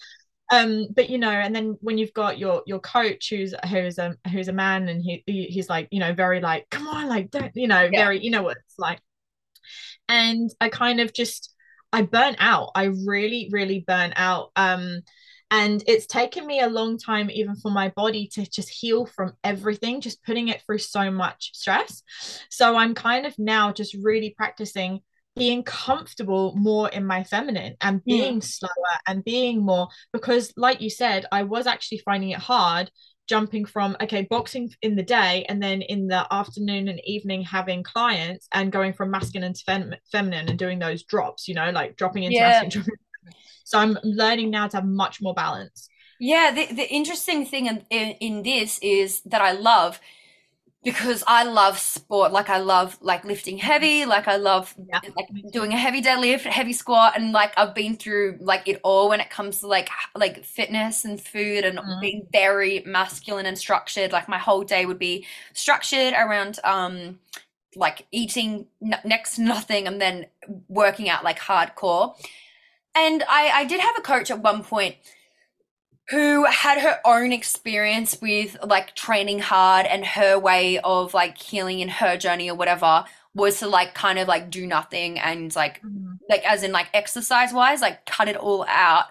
[0.51, 4.15] um but you know and then when you've got your your coach who's who's a
[4.31, 7.29] who's a man and he, he he's like you know very like come on like
[7.31, 8.05] don't you know yeah.
[8.05, 8.99] very you know what it's like.
[10.09, 11.53] And i kind of just
[11.91, 12.71] i burn out.
[12.75, 14.51] I really really burn out.
[14.55, 15.01] Um
[15.49, 19.33] and it's taken me a long time even for my body to just heal from
[19.45, 22.03] everything just putting it through so much stress.
[22.49, 25.01] So i'm kind of now just really practicing
[25.37, 28.71] being comfortable more in my feminine and being slower
[29.07, 32.91] and being more because like you said I was actually finding it hard
[33.27, 37.83] jumping from okay boxing in the day and then in the afternoon and evening having
[37.83, 41.95] clients and going from masculine to fem- feminine and doing those drops you know like
[41.97, 42.61] dropping into yeah.
[42.63, 42.89] masculine
[43.65, 45.89] so i'm learning now to have much more balance.
[46.19, 49.99] Yeah the, the interesting thing in, in, in this is that i love
[50.83, 52.31] because I love sport.
[52.31, 54.05] Like I love like lifting heavy.
[54.05, 54.99] Like I love yeah.
[55.15, 59.09] like doing a heavy deadlift, heavy squat, and like I've been through like it all
[59.09, 62.01] when it comes to like like fitness and food and mm.
[62.01, 64.11] being very masculine and structured.
[64.11, 67.19] Like my whole day would be structured around um
[67.75, 70.27] like eating n- next to nothing and then
[70.69, 72.15] working out like hardcore.
[72.95, 74.95] And I I did have a coach at one point
[76.09, 81.79] who had her own experience with like training hard and her way of like healing
[81.79, 85.81] in her journey or whatever was to like kind of like do nothing and like
[85.81, 86.13] mm-hmm.
[86.29, 89.05] like as in like exercise wise like cut it all out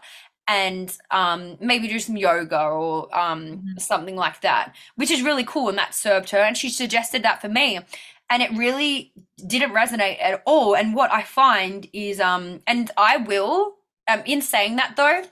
[0.49, 3.79] and um maybe do some yoga or um mm-hmm.
[3.79, 7.41] something like that which is really cool and that served her and she suggested that
[7.41, 7.79] for me
[8.31, 9.13] and it really
[9.47, 13.75] didn't resonate at all and what i find is um and i will
[14.09, 15.23] um in saying that though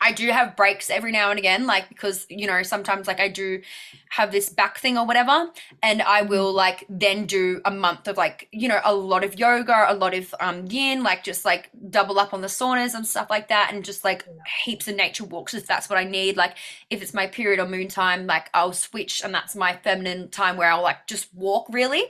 [0.00, 3.28] I do have breaks every now and again, like because you know sometimes like I
[3.28, 3.60] do
[4.08, 5.50] have this back thing or whatever,
[5.82, 6.30] and I mm-hmm.
[6.30, 9.94] will like then do a month of like you know a lot of yoga, a
[9.94, 13.48] lot of um yin, like just like double up on the saunas and stuff like
[13.48, 14.24] that, and just like
[14.64, 16.36] heaps of nature walks if that's what I need.
[16.36, 16.56] Like
[16.88, 20.56] if it's my period or moon time, like I'll switch, and that's my feminine time
[20.56, 22.04] where I'll like just walk really.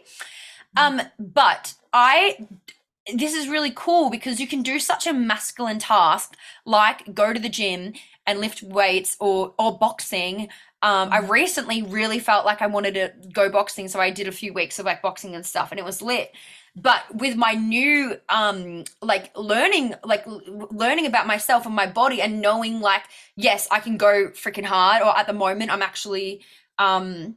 [0.77, 1.01] Mm-hmm.
[1.01, 2.47] Um, but I
[3.15, 6.37] this is really cool because you can do such a masculine task
[6.67, 7.95] like go to the gym
[8.27, 10.49] and lift weights or or boxing
[10.83, 11.31] um, I mm-hmm.
[11.31, 14.79] recently really felt like I wanted to go boxing, so I did a few weeks
[14.79, 16.33] of like boxing and stuff, and it was lit.
[16.75, 22.41] But with my new um like learning like learning about myself and my body and
[22.41, 23.03] knowing like
[23.37, 26.43] yes, I can go freaking hard or at the moment I'm actually
[26.79, 27.37] um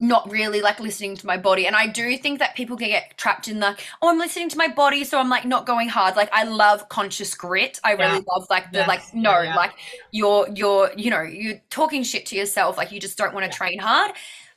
[0.00, 1.66] not really like listening to my body.
[1.66, 4.56] And I do think that people can get trapped in the, oh, I'm listening to
[4.56, 6.16] my body, so I'm like not going hard.
[6.16, 7.78] Like I love conscious grit.
[7.84, 8.32] I really yeah.
[8.32, 8.88] love like the yes.
[8.88, 9.54] like no, yeah.
[9.54, 9.72] like
[10.10, 12.78] you're you're you know you're talking shit to yourself.
[12.78, 13.56] Like you just don't want to yeah.
[13.56, 14.12] train hard.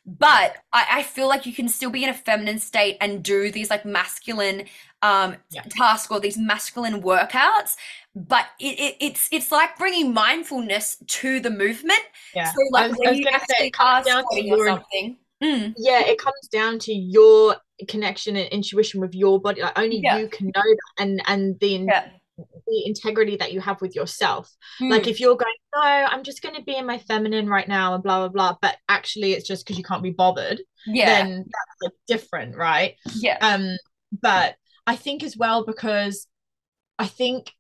[0.06, 3.52] But I, I feel like you can still be in a feminine state and do
[3.52, 4.66] these like masculine
[5.02, 5.36] um
[5.70, 7.76] tasks or these masculine workouts
[8.16, 12.00] but it, it, it's it's like bringing mindfulness to the movement.
[12.36, 12.52] Yeah.
[12.52, 13.72] So like I was, when I was you actually say,
[14.06, 15.74] down to your, something, Mm.
[15.78, 19.62] Yeah, it comes down to your connection and intuition with your body.
[19.62, 20.18] Like only yeah.
[20.18, 22.08] you can know that, and and the yeah.
[22.38, 24.50] the integrity that you have with yourself.
[24.82, 24.92] Mm.
[24.92, 27.94] Like if you're going, no, I'm just going to be in my feminine right now,
[27.94, 30.62] and blah blah blah, but actually it's just because you can't be bothered.
[30.86, 32.96] Yeah, then that's like different, right?
[33.16, 33.38] Yeah.
[33.42, 33.78] Um,
[34.22, 34.56] but
[34.88, 36.28] I think as well because
[37.00, 37.52] I think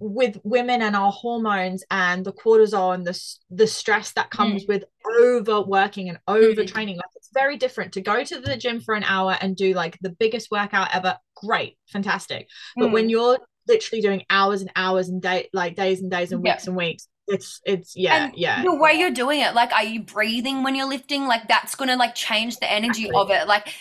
[0.00, 3.18] with women and our hormones and the cortisol and the,
[3.50, 4.68] the stress that comes mm.
[4.68, 4.84] with
[5.20, 6.96] overworking and overtraining mm.
[6.96, 9.98] like it's very different to go to the gym for an hour and do like
[10.00, 12.92] the biggest workout ever great fantastic but mm.
[12.92, 16.64] when you're literally doing hours and hours and day like days and days and weeks
[16.64, 16.70] yeah.
[16.70, 20.02] and weeks it's it's yeah and yeah the way you're doing it like are you
[20.02, 23.20] breathing when you're lifting like that's gonna like change the energy exactly.
[23.20, 23.74] of it like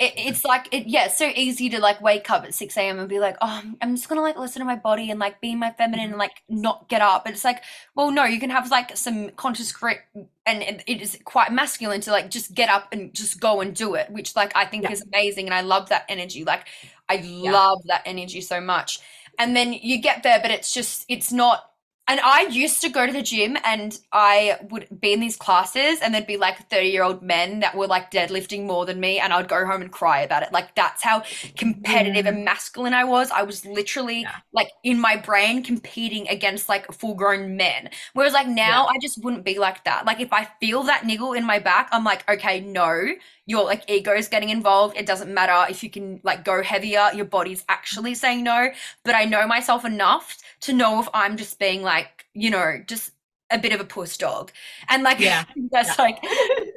[0.00, 2.98] it, it's like it, yeah it's so easy to like wake up at 6 a.m
[2.98, 5.54] and be like oh i'm just gonna like listen to my body and like be
[5.54, 6.62] my feminine and like mm-hmm.
[6.62, 7.62] not get up but it's like
[7.94, 9.98] well no you can have like some conscious grit
[10.46, 13.76] and it, it is quite masculine to like just get up and just go and
[13.76, 14.92] do it which like i think yeah.
[14.92, 16.66] is amazing and i love that energy like
[17.08, 17.52] i yeah.
[17.52, 19.00] love that energy so much
[19.38, 21.69] and then you get there but it's just it's not
[22.10, 26.00] and I used to go to the gym and I would be in these classes
[26.00, 29.20] and there'd be like 30 year old men that were like deadlifting more than me
[29.20, 30.50] and I'd go home and cry about it.
[30.50, 31.22] Like that's how
[31.56, 32.44] competitive and mm.
[32.44, 33.30] masculine I was.
[33.30, 34.38] I was literally yeah.
[34.52, 37.90] like in my brain competing against like full grown men.
[38.14, 38.90] Whereas like now yeah.
[38.90, 40.04] I just wouldn't be like that.
[40.04, 43.14] Like if I feel that niggle in my back, I'm like, okay, no,
[43.46, 44.96] your like ego is getting involved.
[44.96, 48.70] It doesn't matter if you can like go heavier, your body's actually saying no.
[49.04, 53.12] But I know myself enough to know if I'm just being like, you know, just
[53.50, 54.52] a bit of a puss dog.
[54.88, 55.44] And like yeah.
[55.70, 56.04] that's yeah.
[56.04, 56.18] like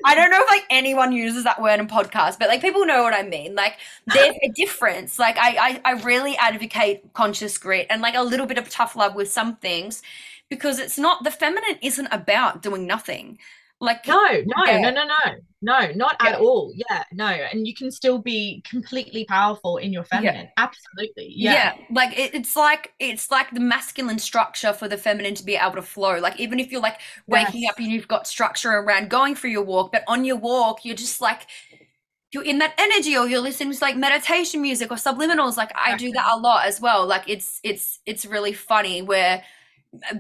[0.06, 3.04] I don't know if like anyone uses that word in podcast, but like people know
[3.04, 3.56] what I mean.
[3.56, 5.20] Like there's a difference.
[5.20, 8.96] Like I, I I really advocate conscious grit and like a little bit of tough
[8.96, 10.02] love with some things
[10.50, 13.40] because it's not the feminine isn't about doing nothing.
[13.84, 14.80] Like no, no, yeah.
[14.80, 16.30] no, no, no, no, not yeah.
[16.30, 16.72] at all.
[16.74, 20.46] Yeah, no, and you can still be completely powerful in your feminine.
[20.46, 20.52] Yeah.
[20.56, 21.54] Absolutely, yeah.
[21.54, 21.74] yeah.
[21.92, 25.76] Like it, it's like it's like the masculine structure for the feminine to be able
[25.76, 26.18] to flow.
[26.20, 27.72] Like even if you're like waking yes.
[27.72, 30.96] up and you've got structure around going for your walk, but on your walk you're
[30.96, 31.48] just like
[32.32, 35.96] you're in that energy or you're listening to like meditation music or subliminals like i
[35.96, 39.44] do that a lot as well like it's it's it's really funny where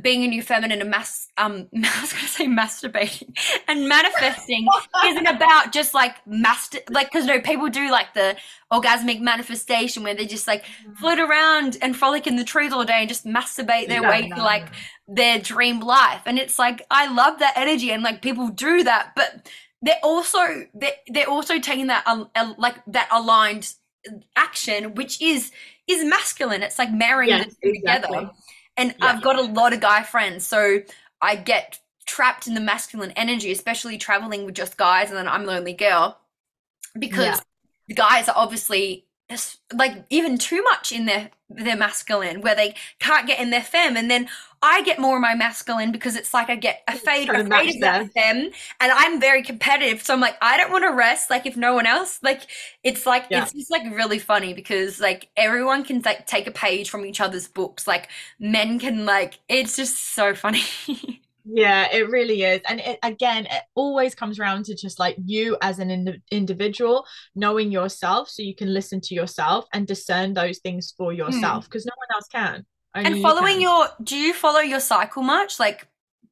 [0.01, 3.35] being a new feminine and mass um I was gonna say masturbating
[3.67, 4.67] and manifesting
[5.05, 8.35] isn't about just like master like because no people do like the
[8.71, 10.95] orgasmic manifestation where they just like mm.
[10.97, 14.27] float around and frolic in the trees all day and just masturbate their no, way
[14.27, 14.67] no, to like
[15.07, 19.13] their dream life and it's like I love that energy and like people do that
[19.15, 19.49] but
[19.81, 23.73] they're also they're, they're also taking that um, like that aligned
[24.35, 25.51] action which is
[25.87, 28.17] is masculine it's like marrying yes, the two exactly.
[28.17, 28.31] together
[28.77, 29.05] and yeah.
[29.05, 30.45] I've got a lot of guy friends.
[30.45, 30.81] So
[31.21, 35.45] I get trapped in the masculine energy, especially traveling with just guys, and then I'm
[35.45, 36.19] the only girl
[36.97, 37.39] because yeah.
[37.87, 39.05] the guys are obviously
[39.73, 43.95] like even too much in their their masculine where they can't get in their fem
[43.95, 44.27] and then
[44.61, 47.81] I get more of my masculine because it's like I get a fade afraid of
[47.81, 51.45] that fem and I'm very competitive so I'm like I don't want to rest like
[51.45, 52.47] if no one else like
[52.83, 53.43] it's like yeah.
[53.43, 57.21] it's just like really funny because like everyone can like take a page from each
[57.21, 58.09] other's books like
[58.39, 60.63] men can like it's just so funny
[61.45, 62.61] Yeah, it really is.
[62.67, 67.05] And it, again, it always comes around to just like you as an ind- individual
[67.35, 71.83] knowing yourself so you can listen to yourself and discern those things for yourself because
[71.83, 71.87] mm.
[71.87, 72.65] no one else can.
[72.95, 75.59] Only and following you your, do you follow your cycle much?
[75.59, 75.87] Like,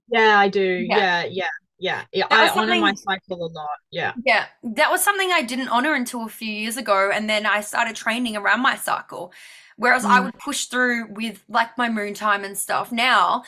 [0.07, 0.61] yeah, I do.
[0.61, 1.25] Yeah, yeah.
[1.29, 1.47] yeah.
[1.83, 3.67] Yeah, yeah, I honor my cycle a lot.
[3.89, 4.13] Yeah.
[4.23, 4.45] Yeah.
[4.61, 7.09] That was something I didn't honor until a few years ago.
[7.11, 9.33] And then I started training around my cycle.
[9.77, 10.09] Whereas mm.
[10.11, 12.91] I would push through with like my moon time and stuff.
[12.91, 13.41] Now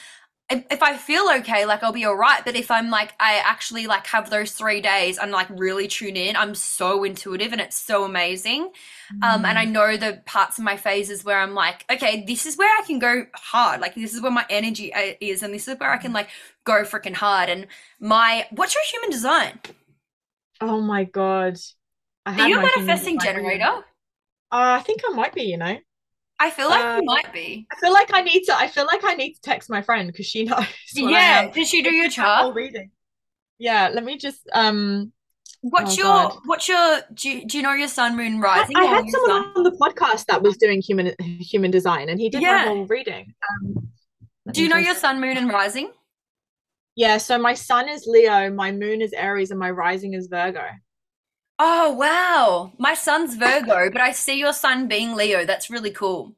[0.50, 2.44] if, I feel okay, like I'll be all right.
[2.44, 6.16] But if I'm like, I actually like have those three days and like really tune
[6.16, 8.72] in, I'm so intuitive and it's so amazing.
[9.14, 9.24] Mm.
[9.24, 9.72] Um, and I mm.
[9.72, 13.00] know the parts of my phases where I'm like, okay, this is where I can
[13.00, 13.82] go hard.
[13.82, 16.30] Like this is where my energy uh, is, and this is where I can like
[16.66, 17.50] go freaking hard.
[17.50, 17.68] And
[18.00, 19.60] my, what's your human design?
[20.62, 21.58] Oh my god,
[22.26, 23.84] I are you a manifesting generator?
[24.52, 25.44] Uh, I think I might be.
[25.44, 25.78] You know.
[26.44, 27.66] I feel like um, you might be.
[27.72, 28.58] I feel like I need to.
[28.58, 30.66] I feel like I need to text my friend because she knows.
[30.94, 31.50] Yeah.
[31.50, 32.54] Did she do your chart?
[32.54, 32.92] Reading.
[33.60, 33.90] Yeah.
[33.94, 34.42] Let me just.
[34.54, 35.14] Um.
[35.62, 36.40] What's oh your God.
[36.44, 38.76] What's your do you, do you know your sun moon rising?
[38.76, 39.54] I, I had someone sun?
[39.56, 42.58] on the podcast that was doing human human design, and he did yeah.
[42.58, 43.34] my whole reading.
[43.50, 43.88] Um,
[44.52, 44.88] do you know just...
[44.88, 45.92] your sun, moon, and rising?
[46.98, 47.20] Yeah.
[47.20, 50.66] So my sun is Leo, my moon is Aries, and my rising is Virgo.
[51.60, 52.74] Oh, wow.
[52.78, 55.46] My sun's Virgo, but I see your son being Leo.
[55.46, 56.34] That's really cool.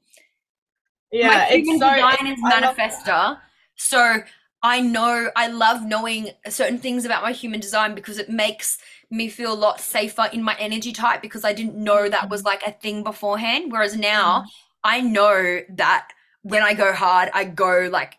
[1.12, 3.40] Yeah, My human so, design is manifester.
[3.76, 4.22] So
[4.62, 8.78] I know, I love knowing certain things about my human design because it makes
[9.10, 12.42] me feel a lot safer in my energy type because I didn't know that was
[12.42, 12.48] mm-hmm.
[12.48, 13.72] like a thing beforehand.
[13.72, 14.46] Whereas now mm.
[14.84, 16.10] I know that
[16.42, 18.16] when I go hard, I go like,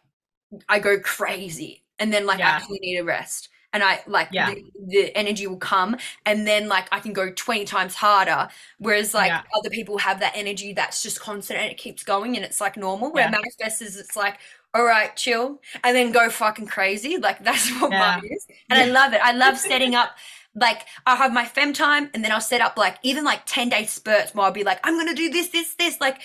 [0.69, 2.49] I go crazy and then like yeah.
[2.49, 4.55] actually need a rest and I like yeah.
[4.55, 8.49] the, the, energy will come and then like I can go 20 times harder.
[8.79, 9.43] Whereas like yeah.
[9.55, 12.79] other people have that energy that's just constant and it keeps going and it's like
[12.79, 13.12] normal.
[13.12, 13.39] Where yeah.
[13.39, 14.39] manifestors, it's like,
[14.72, 17.18] all right, chill, and then go fucking crazy.
[17.18, 18.47] Like that's what mine is.
[18.70, 19.20] And I love it.
[19.22, 20.16] I love setting up
[20.55, 23.68] like I'll have my fem time and then I'll set up like even like 10
[23.68, 26.22] day spurts where I'll be like, I'm gonna do this, this, this, like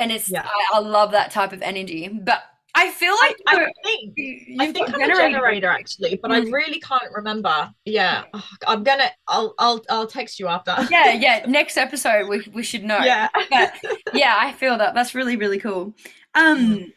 [0.00, 0.44] and it's yeah.
[0.44, 2.08] I, I love that type of energy.
[2.08, 2.42] But
[2.78, 5.12] I feel like I, I think I think I'm generator.
[5.12, 6.34] a generator actually, but mm.
[6.34, 7.70] I really can't remember.
[7.84, 9.10] Yeah, oh, I'm gonna.
[9.26, 10.76] I'll I'll I'll text you after.
[10.90, 11.44] yeah, yeah.
[11.48, 12.98] Next episode we we should know.
[12.98, 13.74] Yeah, but
[14.14, 14.36] yeah.
[14.38, 14.94] I feel that.
[14.94, 15.92] That's really really cool.
[16.36, 16.92] Um, mm.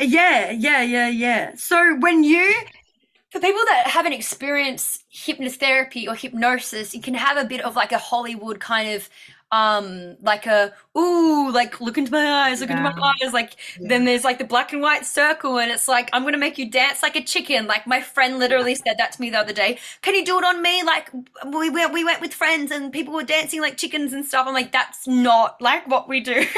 [0.00, 1.54] yeah, yeah, yeah, yeah.
[1.56, 2.52] So when you
[3.30, 7.92] for people that haven't experienced hypnotherapy or hypnosis, you can have a bit of like
[7.92, 9.08] a Hollywood kind of
[9.52, 12.78] um like a ooh like look into my eyes look yeah.
[12.86, 13.88] into my eyes like yeah.
[13.88, 16.70] then there's like the black and white circle and it's like i'm gonna make you
[16.70, 19.78] dance like a chicken like my friend literally said that to me the other day.
[20.02, 20.82] Can you do it on me?
[20.82, 21.10] Like
[21.52, 24.46] we went we went with friends and people were dancing like chickens and stuff.
[24.46, 26.44] I'm like that's not like what we do.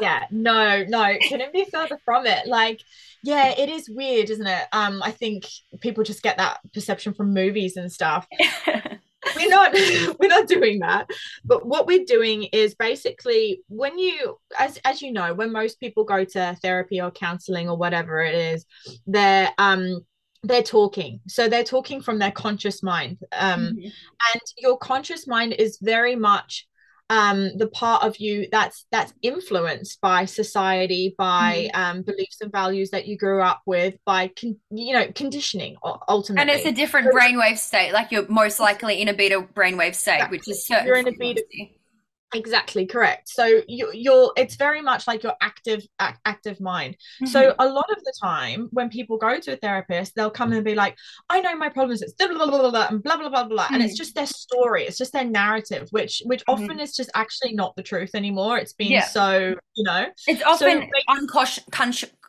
[0.00, 0.26] Yeah.
[0.30, 1.16] No no.
[1.28, 2.46] Couldn't be further from it.
[2.46, 2.82] Like
[3.24, 4.66] yeah it is weird isn't it?
[4.72, 5.44] Um i think
[5.80, 8.28] people just get that perception from movies and stuff
[9.36, 9.72] we're not
[10.18, 11.08] we're not doing that.
[11.44, 16.04] But what we're doing is basically when you as as you know when most people
[16.04, 18.66] go to therapy or counseling or whatever it is
[19.06, 20.04] they're um
[20.44, 21.20] they're talking.
[21.26, 23.18] So they're talking from their conscious mind.
[23.32, 23.88] Um mm-hmm.
[24.32, 26.66] and your conscious mind is very much
[27.10, 31.78] um, the part of you that's that's influenced by society, by mm.
[31.78, 35.76] um, beliefs and values that you grew up with, by con- you know conditioning
[36.08, 36.40] ultimately.
[36.40, 37.92] And it's a different brainwave state.
[37.92, 40.38] Like you're most likely in a beta brainwave state, exactly.
[40.38, 40.86] which is certain.
[40.86, 41.42] You're in a beta.
[42.34, 43.30] Exactly correct.
[43.30, 46.94] So you, you're it's very much like your active active mind.
[47.22, 47.26] Mm-hmm.
[47.26, 50.62] So a lot of the time when people go to a therapist, they'll come and
[50.62, 50.96] be like,
[51.30, 52.02] "I know my problems.
[52.02, 53.74] It's blah blah blah blah, blah and blah blah blah blah," mm-hmm.
[53.74, 53.98] and it's mm.
[53.98, 54.84] just their story.
[54.84, 56.64] It's just their narrative, which which mm-hmm.
[56.64, 58.58] often is just actually not the truth anymore.
[58.58, 59.06] It's been yeah.
[59.06, 60.06] so you know.
[60.26, 61.64] It's often so, unconscious.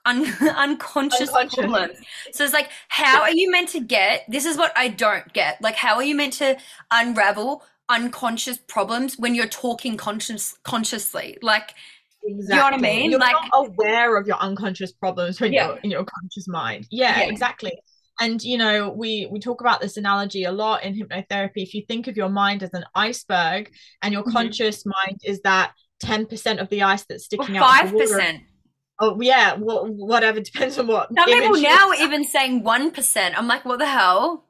[0.06, 0.26] Un-
[0.56, 1.98] unconscious, unconscious problems.
[2.32, 4.24] So it's like, how are you meant to get?
[4.30, 5.62] This is what I don't get.
[5.62, 6.58] Like, how are you meant to
[6.90, 11.74] unravel unconscious problems when you're talking conscious consciously like
[12.22, 12.54] Exactly.
[12.54, 13.12] You know what I mean?
[13.12, 15.68] You're like not aware of your unconscious problems when yeah.
[15.68, 16.86] you're in your conscious mind.
[16.92, 17.72] Yeah, yeah, exactly.
[18.20, 21.52] And you know, we we talk about this analogy a lot in hypnotherapy.
[21.56, 23.72] If you think of your mind as an iceberg
[24.02, 24.34] and your mm-hmm.
[24.34, 25.72] conscious mind is that
[26.04, 27.86] 10% of the ice that's sticking well, out.
[27.86, 28.42] 5%.
[29.02, 31.10] Oh yeah, well, whatever depends on what.
[31.16, 33.38] Some people now are even saying one percent.
[33.38, 34.46] I'm like, what the hell?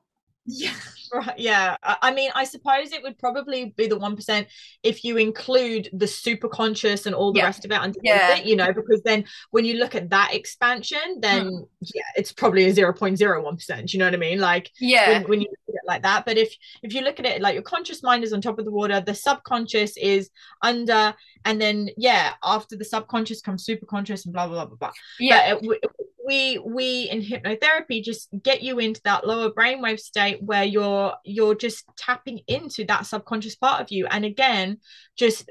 [0.47, 0.73] Yeah,
[1.13, 1.37] right.
[1.37, 1.77] Yeah.
[1.83, 4.45] I mean, I suppose it would probably be the 1%
[4.83, 7.45] if you include the super conscious and all the yeah.
[7.45, 8.37] rest of it underneath yeah.
[8.37, 11.63] it, you know, because then when you look at that expansion, then hmm.
[11.81, 13.93] yeah, it's probably a 0.01%.
[13.93, 14.39] You know what I mean?
[14.39, 16.25] Like, yeah, when, when you look at it like that.
[16.25, 18.65] But if if you look at it like your conscious mind is on top of
[18.65, 20.29] the water, the subconscious is
[20.61, 21.13] under,
[21.45, 24.91] and then yeah, after the subconscious comes super conscious and blah blah blah blah blah.
[25.19, 25.55] Yeah.
[25.55, 25.91] But it,
[26.29, 31.55] we we in hypnotherapy just get you into that lower brainwave state where you're you're
[31.55, 34.07] just tapping into that subconscious part of you.
[34.07, 34.77] And again
[35.17, 35.49] just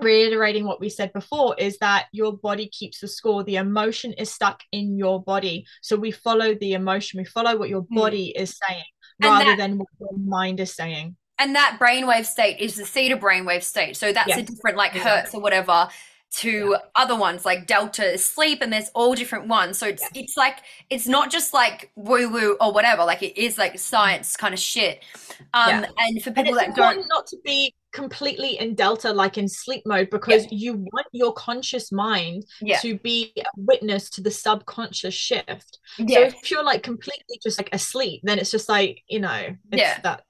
[0.00, 3.44] reiterating what we said before is that your body keeps the score.
[3.44, 5.66] The emotion is stuck in your body.
[5.82, 7.18] So we follow the emotion.
[7.18, 7.96] We follow what your hmm.
[7.96, 8.42] body mm.
[8.42, 8.84] is saying
[9.22, 11.16] rather that, than what your mind is saying.
[11.38, 13.96] And that brainwave state is the theta brainwave state.
[13.96, 14.38] So that's yes.
[14.38, 15.88] a different like hertz or whatever
[16.36, 16.78] to yeah.
[16.96, 19.78] other ones like delta sleep and there's all different ones.
[19.78, 20.22] So it's yeah.
[20.22, 24.36] it's like it's not just like woo woo or whatever like it is like science
[24.36, 25.04] kind of shit.
[25.52, 25.86] Um yeah.
[25.98, 29.82] and for people and that don't not to be completely in delta like in sleep
[29.86, 32.44] mode because you want your conscious mind
[32.80, 35.78] to be a witness to the subconscious shift.
[35.98, 40.00] So if you're like completely just like asleep then it's just like you know yeah.
[40.00, 40.24] that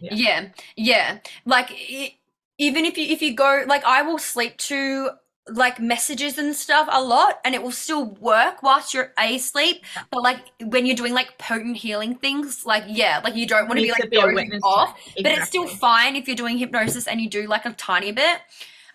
[0.00, 0.48] yeah.
[0.76, 1.18] Yeah.
[1.44, 2.12] Like it,
[2.58, 5.10] even if you if you go like i will sleep to
[5.48, 10.20] like messages and stuff a lot and it will still work whilst you're asleep but
[10.22, 13.84] like when you're doing like potent healing things like yeah like you don't want to
[13.84, 15.22] be like be off exactly.
[15.22, 18.40] but it's still fine if you're doing hypnosis and you do like a tiny bit.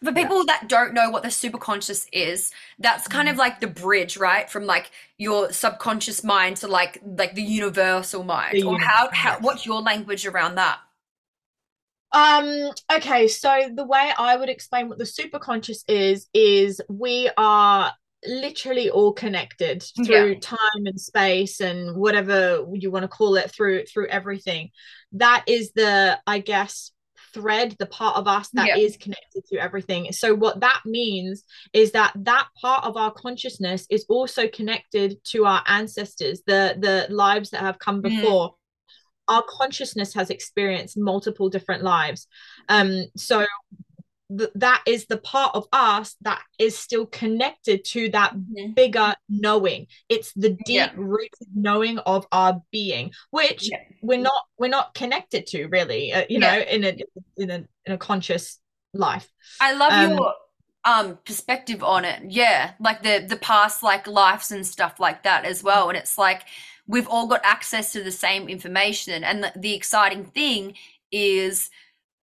[0.03, 3.33] For people that don't know what the superconscious is that's kind mm.
[3.33, 4.89] of like the bridge right from like
[5.19, 9.63] your subconscious mind to like like the universal mind the or universe, how how what's
[9.63, 10.79] your language around that
[12.13, 17.93] um, okay, so the way I would explain what the superconscious is is we are
[18.25, 20.39] literally all connected through yeah.
[20.41, 24.69] time and space and whatever you want to call it through through everything.
[25.13, 26.91] That is the I guess
[27.33, 28.75] thread the part of us that yeah.
[28.75, 33.85] is connected to everything so what that means is that that part of our consciousness
[33.89, 38.03] is also connected to our ancestors the the lives that have come mm.
[38.03, 38.53] before mm
[39.31, 42.27] our consciousness has experienced multiple different lives
[42.69, 43.45] um so
[44.37, 48.73] th- that is the part of us that is still connected to that mm-hmm.
[48.73, 50.91] bigger knowing it's the deep yeah.
[50.95, 53.77] rooted knowing of our being which yeah.
[54.01, 56.55] we're not we're not connected to really uh, you yeah.
[56.55, 56.97] know in a
[57.37, 58.59] in a in a conscious
[58.93, 59.29] life
[59.61, 60.33] i love um, your
[60.83, 65.45] um perspective on it yeah like the the past like lives and stuff like that
[65.45, 66.43] as well and it's like
[66.87, 69.23] we've all got access to the same information.
[69.23, 70.75] And the, the exciting thing
[71.11, 71.69] is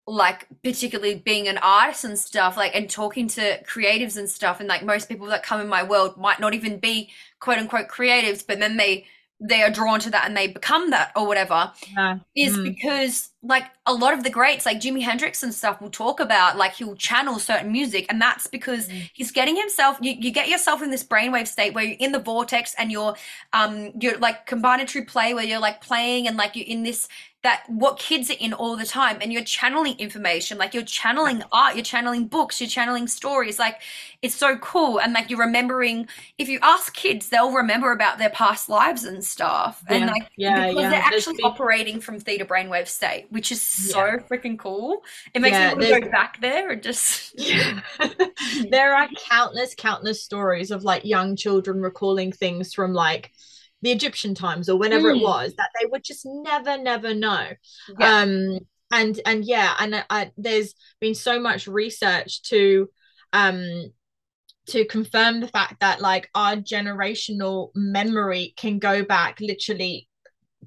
[0.08, 4.70] like particularly being an artist and stuff like and talking to creatives and stuff and
[4.70, 8.46] like most people that come in my world might not even be quote unquote creatives
[8.46, 9.04] but then they
[9.42, 12.20] they are drawn to that and they become that or whatever yeah.
[12.36, 12.64] is mm.
[12.64, 16.58] because like a lot of the greats like Jimi Hendrix and stuff will talk about
[16.58, 19.10] like he'll channel certain music and that's because mm.
[19.14, 22.20] he's getting himself you, you get yourself in this brainwave state where you're in the
[22.20, 23.14] vortex and you're
[23.52, 27.10] um you're like combinatory play where you're like playing and like you're in this
[27.46, 31.44] that what kids are in all the time and you're channeling information like you're channeling
[31.52, 33.82] art you're channeling books you're channeling stories like
[34.22, 38.32] it's so cool and like you're remembering if you ask kids they'll remember about their
[38.32, 40.90] past lives and stuff yeah, and like yeah, because yeah.
[40.90, 45.04] they're actually operating from theta brainwave state which is so freaking cool.
[45.34, 47.38] It makes me want to go back there and just
[48.70, 53.32] there are countless countless stories of like young children recalling things from like
[53.82, 55.18] the Egyptian times or whenever mm.
[55.18, 57.48] it was that they would just never, never know.
[58.00, 58.20] Yeah.
[58.20, 58.60] Um,
[58.92, 62.90] and and yeah, and I, there's been so much research to
[63.34, 63.92] um
[64.68, 70.08] to confirm the fact that like our generational memory can go back literally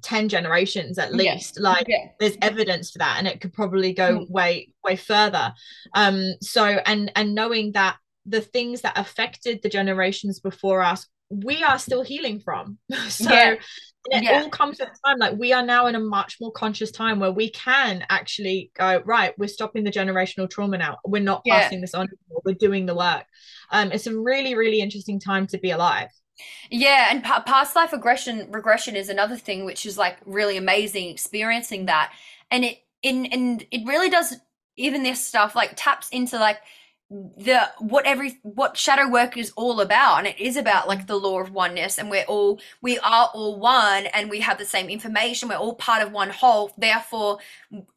[0.01, 1.69] 10 generations at least yeah.
[1.69, 2.05] like yeah.
[2.19, 4.29] there's evidence for that and it could probably go mm.
[4.29, 5.53] way way further
[5.93, 11.63] um so and and knowing that the things that affected the generations before us we
[11.63, 12.77] are still healing from
[13.09, 13.55] so yeah.
[14.11, 14.41] it yeah.
[14.41, 17.19] all comes at a time like we are now in a much more conscious time
[17.19, 21.61] where we can actually go right we're stopping the generational trauma now we're not yeah.
[21.61, 22.41] passing this on anymore.
[22.45, 23.25] we're doing the work
[23.71, 26.09] um it's a really really interesting time to be alive
[26.69, 31.09] yeah, and pa- past life regression regression is another thing which is like really amazing
[31.09, 32.13] experiencing that.
[32.51, 34.35] And it in and it really does
[34.75, 36.57] even this stuff like taps into like
[37.11, 41.15] the what every what shadow work is all about and it is about like the
[41.15, 44.89] law of oneness and we're all we are all one and we have the same
[44.89, 47.39] information we're all part of one whole therefore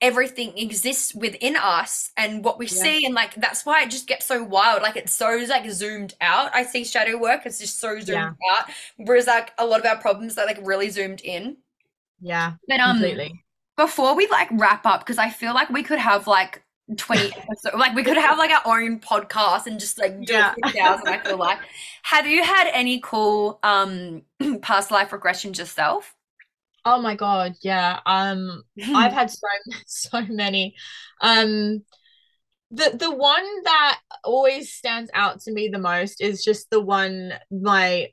[0.00, 2.82] everything exists within us and what we yeah.
[2.82, 6.14] see and like that's why it just gets so wild like it's so like zoomed
[6.22, 8.32] out i see shadow work it's just so zoomed yeah.
[8.56, 8.64] out
[8.96, 11.54] whereas like a lot of our problems are like really zoomed in
[12.22, 13.44] yeah but um completely.
[13.76, 16.61] before we like wrap up because i feel like we could have like
[16.96, 17.76] 20 episodes.
[17.76, 20.54] Like we could have like our own podcast and just like do yeah.
[20.56, 21.58] it I feel like.
[22.02, 24.22] Have you had any cool um
[24.62, 26.14] past life regressions yourself?
[26.84, 28.00] Oh my god, yeah.
[28.06, 28.64] Um
[28.94, 29.46] I've had so
[29.86, 30.74] so many.
[31.20, 31.84] Um
[32.70, 37.34] the the one that always stands out to me the most is just the one
[37.50, 38.08] my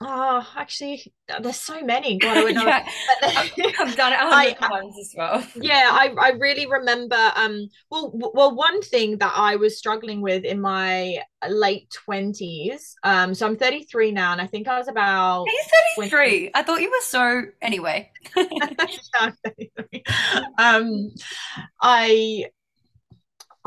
[0.00, 2.18] Oh, actually, there's so many.
[2.18, 2.50] God, I
[3.56, 3.72] yeah.
[3.80, 5.44] i've done it hundred times as well.
[5.56, 7.18] Yeah, I, I really remember.
[7.34, 11.18] Um, well, well, one thing that I was struggling with in my
[11.48, 12.94] late twenties.
[13.02, 15.42] Um, so I'm 33 now, and I think I was about.
[15.42, 15.64] Are you
[15.96, 16.10] 33?
[16.10, 16.50] 20...
[16.54, 17.42] I thought you were so.
[17.60, 18.12] Anyway.
[20.58, 21.10] um,
[21.82, 22.46] I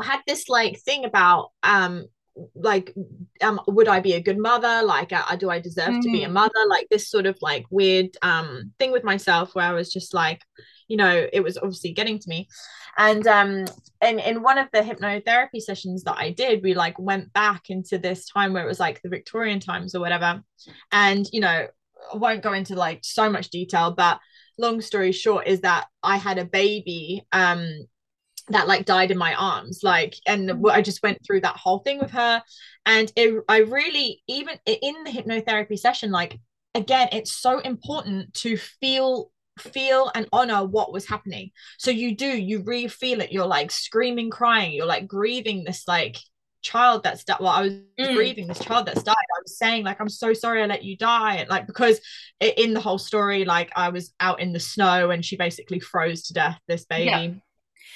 [0.00, 2.06] had this like thing about um
[2.54, 2.94] like
[3.42, 6.02] um would i be a good mother like uh, do i deserve mm.
[6.02, 6.32] to be a mm.
[6.32, 10.14] mother like this sort of like weird um thing with myself where i was just
[10.14, 10.42] like
[10.88, 12.48] you know it was obviously getting to me
[12.96, 13.64] and um
[14.00, 17.98] and in one of the hypnotherapy sessions that i did we like went back into
[17.98, 20.42] this time where it was like the victorian times or whatever
[20.90, 21.66] and you know
[22.12, 24.18] i won't go into like so much detail but
[24.58, 27.86] long story short is that i had a baby um
[28.48, 30.70] that like died in my arms like and mm.
[30.70, 32.42] i just went through that whole thing with her.
[32.84, 36.38] And it, i really even in the hypnotherapy session like
[36.74, 41.50] again it's so important to feel feel and honor what was happening.
[41.78, 43.32] So you do you really feel it.
[43.32, 44.72] You're like screaming crying.
[44.72, 46.16] You're like grieving this like
[46.62, 48.14] child that's died well i was mm.
[48.14, 49.16] grieving this child that's died.
[49.16, 51.36] I was saying like i'm so sorry i let you die.
[51.36, 52.00] And like because
[52.40, 56.22] in the whole story like i was out in the snow and she basically froze
[56.24, 57.10] to death this baby.
[57.10, 57.28] yeah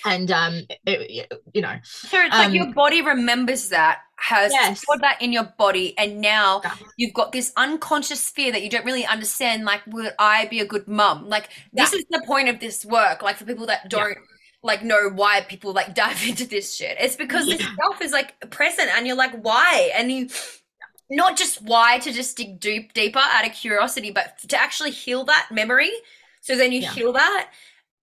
[0.07, 4.81] and um it, you know so it's um, like your body remembers that has yes.
[4.81, 6.75] stored that in your body and now yeah.
[6.97, 10.65] you've got this unconscious fear that you don't really understand like would i be a
[10.65, 11.99] good mum like this yeah.
[11.99, 14.15] is the point of this work like for people that don't yeah.
[14.63, 18.39] like know why people like dive into this shit it's because this self is like
[18.51, 20.29] present and you're like why and you
[21.11, 25.25] not just why to just dig deep deeper out of curiosity but to actually heal
[25.25, 25.93] that memory
[26.41, 27.51] so then you heal that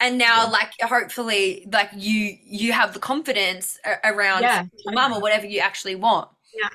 [0.03, 0.51] and now yeah.
[0.51, 5.95] like hopefully like you you have the confidence around yeah, mum or whatever you actually
[5.95, 6.29] want.
[6.61, 6.69] Yeah.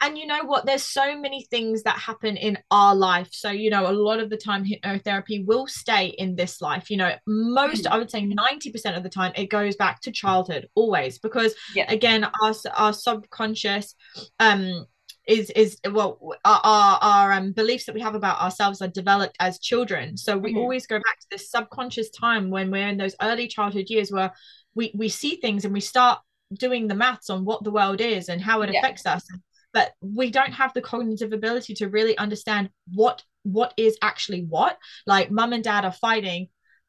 [0.00, 0.66] And you know what?
[0.66, 3.28] There's so many things that happen in our life.
[3.30, 6.90] So you know a lot of the time hypnotherapy will stay in this life.
[6.90, 7.90] You know most mm.
[7.90, 11.18] i would say 90% of the time it goes back to childhood always.
[11.18, 11.90] Because yeah.
[11.90, 13.94] again our, our subconscious
[14.40, 14.86] um
[15.26, 19.36] is is well our our, our um, beliefs that we have about ourselves are developed
[19.40, 20.58] as children so we mm-hmm.
[20.58, 24.32] always go back to this subconscious time when we're in those early childhood years where
[24.74, 26.18] we we see things and we start
[26.52, 28.78] doing the maths on what the world is and how it yeah.
[28.78, 29.26] affects us
[29.72, 34.76] but we don't have the cognitive ability to really understand what what is actually what
[35.06, 36.48] like mum and dad are fighting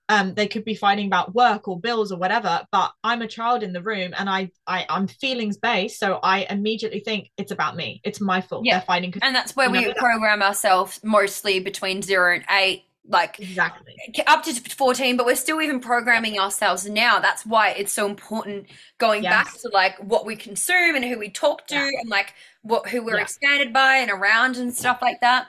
[0.10, 3.64] um they could be fighting about work or bills or whatever but i'm a child
[3.64, 7.76] in the room and i, I i'm feelings based so i immediately think it's about
[7.76, 8.80] me it's my fault yeah.
[8.80, 13.94] they're fighting and that's where we program ourselves mostly between zero and eight like exactly
[14.26, 18.66] up to 14 but we're still even programming ourselves now that's why it's so important
[18.98, 19.32] going yes.
[19.32, 21.90] back to like what we consume and who we talk to yeah.
[22.00, 22.34] and like
[22.64, 23.22] what who we're yeah.
[23.22, 25.48] expanded by and around and stuff like that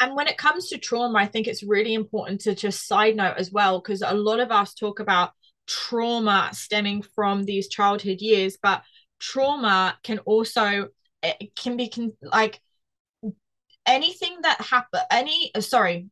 [0.00, 3.36] and when it comes to trauma, I think it's really important to just side note
[3.36, 5.32] as well, because a lot of us talk about
[5.66, 8.82] trauma stemming from these childhood years, but
[9.18, 10.88] trauma can also
[11.22, 12.60] it can be can, like
[13.86, 16.06] anything that happen any uh, sorry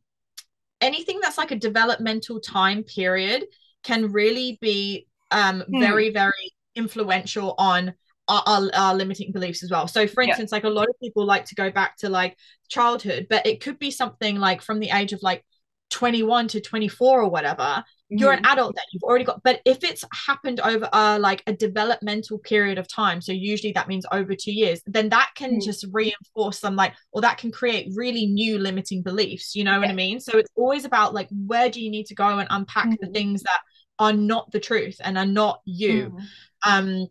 [0.81, 3.45] anything that's like a developmental time period
[3.83, 5.79] can really be um hmm.
[5.79, 7.93] very very influential on
[8.27, 9.87] our, our, our, limiting beliefs as well.
[9.87, 10.57] So, for instance, yeah.
[10.57, 12.37] like a lot of people like to go back to like
[12.69, 15.45] childhood, but it could be something like from the age of like
[15.89, 18.53] 21 to 24 or whatever you're an mm-hmm.
[18.53, 22.77] adult that you've already got but if it's happened over uh like a developmental period
[22.77, 25.63] of time so usually that means over two years then that can mm.
[25.63, 29.79] just reinforce some like or that can create really new limiting beliefs you know yeah.
[29.79, 32.47] what i mean so it's always about like where do you need to go and
[32.49, 32.97] unpack mm.
[33.01, 33.59] the things that
[33.99, 36.21] are not the truth and are not you mm.
[36.65, 37.07] um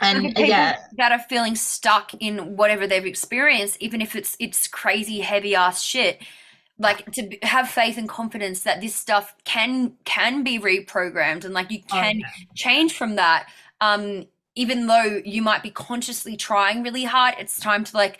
[0.00, 0.76] and yeah.
[0.96, 5.82] that are feeling stuck in whatever they've experienced even if it's it's crazy heavy ass
[5.82, 6.22] shit.
[6.78, 11.70] Like to have faith and confidence that this stuff can can be reprogrammed and like
[11.70, 12.48] you oh, can okay.
[12.54, 13.48] change from that
[13.80, 18.18] um even though you might be consciously trying really hard it's time to like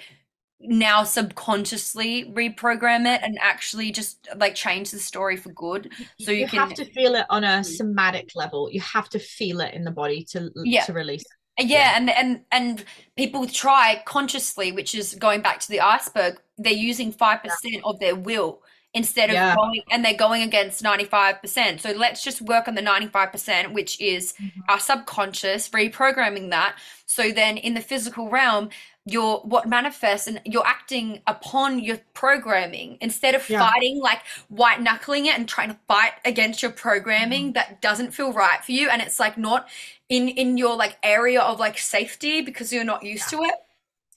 [0.60, 6.40] now subconsciously reprogram it and actually just like change the story for good so you,
[6.40, 6.58] you can...
[6.58, 8.70] have to feel it on a somatic level.
[8.70, 10.84] You have to feel it in the body to yeah.
[10.84, 11.28] to release it
[11.58, 12.84] yeah, yeah, and and and
[13.16, 16.40] people try consciously, which is going back to the iceberg.
[16.58, 17.50] They're using five yeah.
[17.50, 19.54] percent of their will instead of yeah.
[19.54, 21.80] going, and they're going against ninety five percent.
[21.80, 24.60] So let's just work on the ninety five percent, which is mm-hmm.
[24.68, 26.76] our subconscious, reprogramming that.
[27.06, 28.70] So then, in the physical realm,
[29.06, 33.60] your what manifests and you're acting upon your programming instead of yeah.
[33.60, 37.52] fighting like white knuckling it and trying to fight against your programming mm-hmm.
[37.52, 39.68] that doesn't feel right for you and it's like not
[40.08, 43.38] in in your like area of like safety because you're not used yeah.
[43.38, 43.54] to it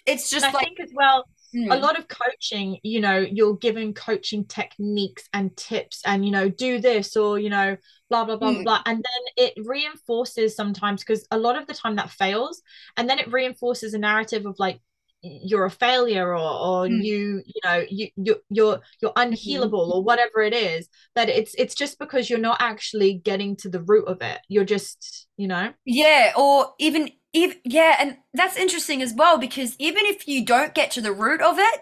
[0.05, 1.25] it's just and like I think as well
[1.55, 1.71] mm.
[1.71, 6.49] a lot of coaching you know you're given coaching techniques and tips and you know
[6.49, 7.75] do this or you know
[8.09, 8.63] blah blah blah mm.
[8.63, 12.61] blah and then it reinforces sometimes because a lot of the time that fails
[12.97, 14.79] and then it reinforces a narrative of like
[15.21, 17.03] you're a failure or or mm.
[17.03, 19.33] you you know you you you're you're mm-hmm.
[19.33, 23.69] unhealable or whatever it is that it's it's just because you're not actually getting to
[23.69, 28.57] the root of it you're just you know yeah or even if yeah and that's
[28.57, 31.81] interesting as well because even if you don't get to the root of it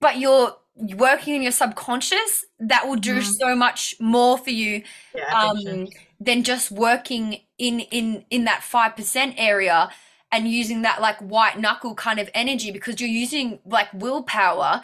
[0.00, 0.56] but you're
[0.96, 3.22] working in your subconscious that will do mm.
[3.22, 4.82] so much more for you
[5.14, 5.88] yeah, um,
[6.20, 9.90] than just working in in in that 5% area
[10.30, 14.82] and using that like white knuckle kind of energy because you're using like willpower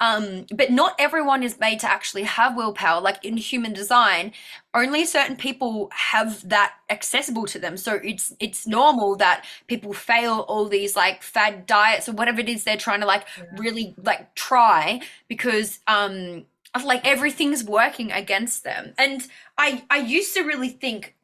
[0.00, 4.32] um but not everyone is made to actually have willpower like in human design.
[4.74, 7.76] Only certain people have that accessible to them.
[7.78, 12.48] So it's it's normal that people fail all these like fad diets or whatever it
[12.48, 13.24] is they're trying to like
[13.56, 16.44] really like try because um
[16.84, 18.92] like everything's working against them.
[18.98, 19.26] And
[19.56, 21.14] i i used to really think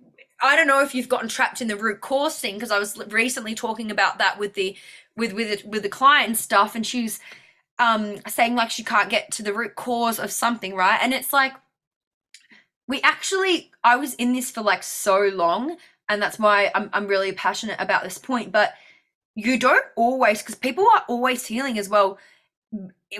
[0.42, 2.98] I don't know if you've gotten trapped in the root cause thing because I was
[3.08, 4.76] recently talking about that with the
[5.16, 7.20] with with with the client stuff, and she's
[7.78, 10.98] um saying like she can't get to the root cause of something, right?
[11.02, 11.54] And it's like
[12.88, 15.76] we actually I was in this for like so long,
[16.08, 18.52] and that's why I'm I'm really passionate about this point.
[18.52, 18.74] But
[19.34, 22.18] you don't always because people are always healing as well.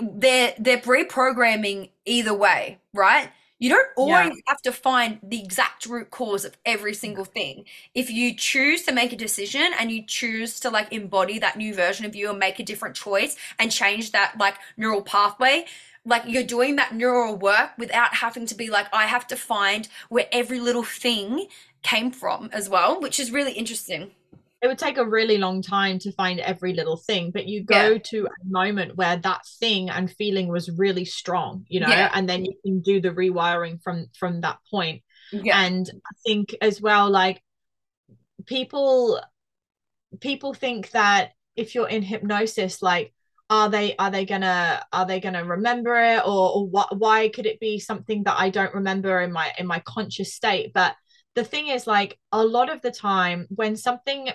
[0.01, 3.29] They're they're reprogramming either way, right?
[3.63, 4.41] You don't always yeah.
[4.47, 7.63] have to find the exact root cause of every single thing.
[7.95, 11.73] If you choose to make a decision and you choose to like embody that new
[11.73, 15.63] version of you and make a different choice and change that like neural pathway,
[16.03, 19.87] like you're doing that neural work without having to be like, I have to find
[20.09, 21.47] where every little thing
[21.83, 24.11] came from as well, which is really interesting
[24.63, 27.91] it would take a really long time to find every little thing but you go
[27.91, 27.97] yeah.
[27.97, 32.09] to a moment where that thing and feeling was really strong you know yeah.
[32.13, 35.61] and then you can do the rewiring from from that point yeah.
[35.61, 37.41] and i think as well like
[38.45, 39.21] people
[40.21, 43.13] people think that if you're in hypnosis like
[43.49, 47.45] are they are they gonna are they gonna remember it or, or what why could
[47.45, 50.95] it be something that i don't remember in my in my conscious state but
[51.35, 54.29] the thing is like a lot of the time when something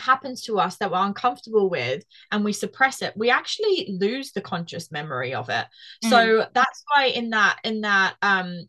[0.00, 4.40] happens to us that we're uncomfortable with and we suppress it we actually lose the
[4.40, 5.66] conscious memory of it
[6.04, 6.10] mm.
[6.10, 8.68] so that's why in that in that um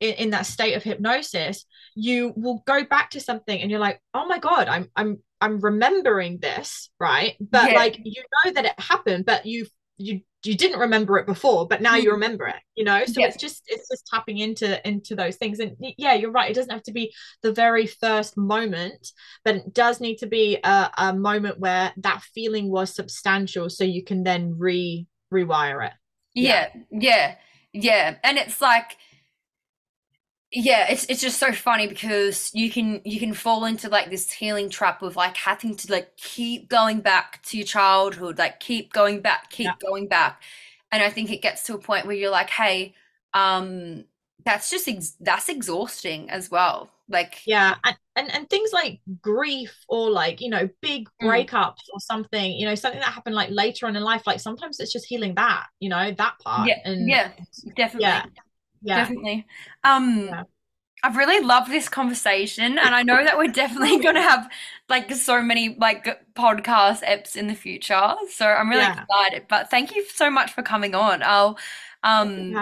[0.00, 1.64] in, in that state of hypnosis
[1.94, 5.60] you will go back to something and you're like oh my god i'm i'm i'm
[5.60, 7.76] remembering this right but yeah.
[7.76, 9.66] like you know that it happened but you
[10.00, 12.12] you you didn't remember it before but now you mm.
[12.12, 13.26] remember it you know so yeah.
[13.26, 16.72] it's just it's just tapping into into those things and yeah you're right it doesn't
[16.72, 19.12] have to be the very first moment
[19.44, 23.84] but it does need to be a, a moment where that feeling was substantial so
[23.84, 25.92] you can then re rewire it
[26.34, 27.34] yeah yeah
[27.72, 28.96] yeah and it's like
[30.52, 34.30] yeah it's it's just so funny because you can you can fall into like this
[34.32, 38.92] healing trap of like having to like keep going back to your childhood like keep
[38.92, 39.74] going back keep yeah.
[39.80, 40.42] going back
[40.90, 42.94] and i think it gets to a point where you're like hey
[43.32, 44.04] um
[44.44, 49.84] that's just ex- that's exhausting as well like yeah and, and and things like grief
[49.88, 51.28] or like you know big mm.
[51.28, 51.92] breakups mm.
[51.92, 54.92] or something you know something that happened like later on in life like sometimes it's
[54.92, 57.30] just healing that you know that part yeah and yeah
[57.76, 58.24] definitely yeah
[58.82, 58.96] yeah.
[58.96, 59.46] definitely.
[59.84, 60.42] Um, yeah.
[61.02, 64.50] I've really loved this conversation, and I know that we're definitely going to have
[64.88, 66.04] like so many like
[66.34, 68.14] podcast eps in the future.
[68.30, 69.02] So I'm really yeah.
[69.02, 69.46] excited.
[69.48, 71.22] But thank you so much for coming on.
[71.22, 71.58] I'll
[72.02, 72.56] um,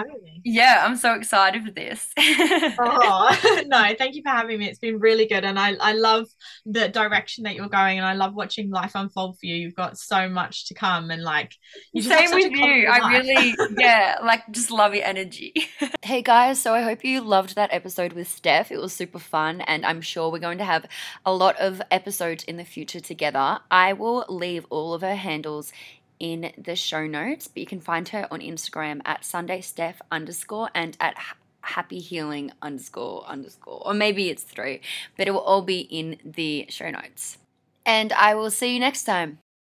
[0.45, 2.12] yeah, I'm so excited for this.
[2.18, 4.68] oh no, thank you for having me.
[4.68, 6.26] It's been really good, and I I love
[6.66, 9.55] the direction that you're going, and I love watching life unfold for you.
[9.55, 11.55] You've got so much to come, and like
[11.93, 12.89] you same with you.
[12.89, 15.55] I really yeah, like just love your energy.
[16.03, 18.72] hey guys, so I hope you loved that episode with Steph.
[18.72, 20.86] It was super fun, and I'm sure we're going to have
[21.24, 23.61] a lot of episodes in the future together.
[23.70, 25.72] I will leave all of her handles
[26.21, 30.71] in the show notes, but you can find her on Instagram at Sunday Steph underscore
[30.75, 31.16] and at
[31.62, 34.81] happy healing underscore underscore, or maybe it's three,
[35.16, 37.39] but it will all be in the show notes.
[37.85, 39.39] And I will see you next time.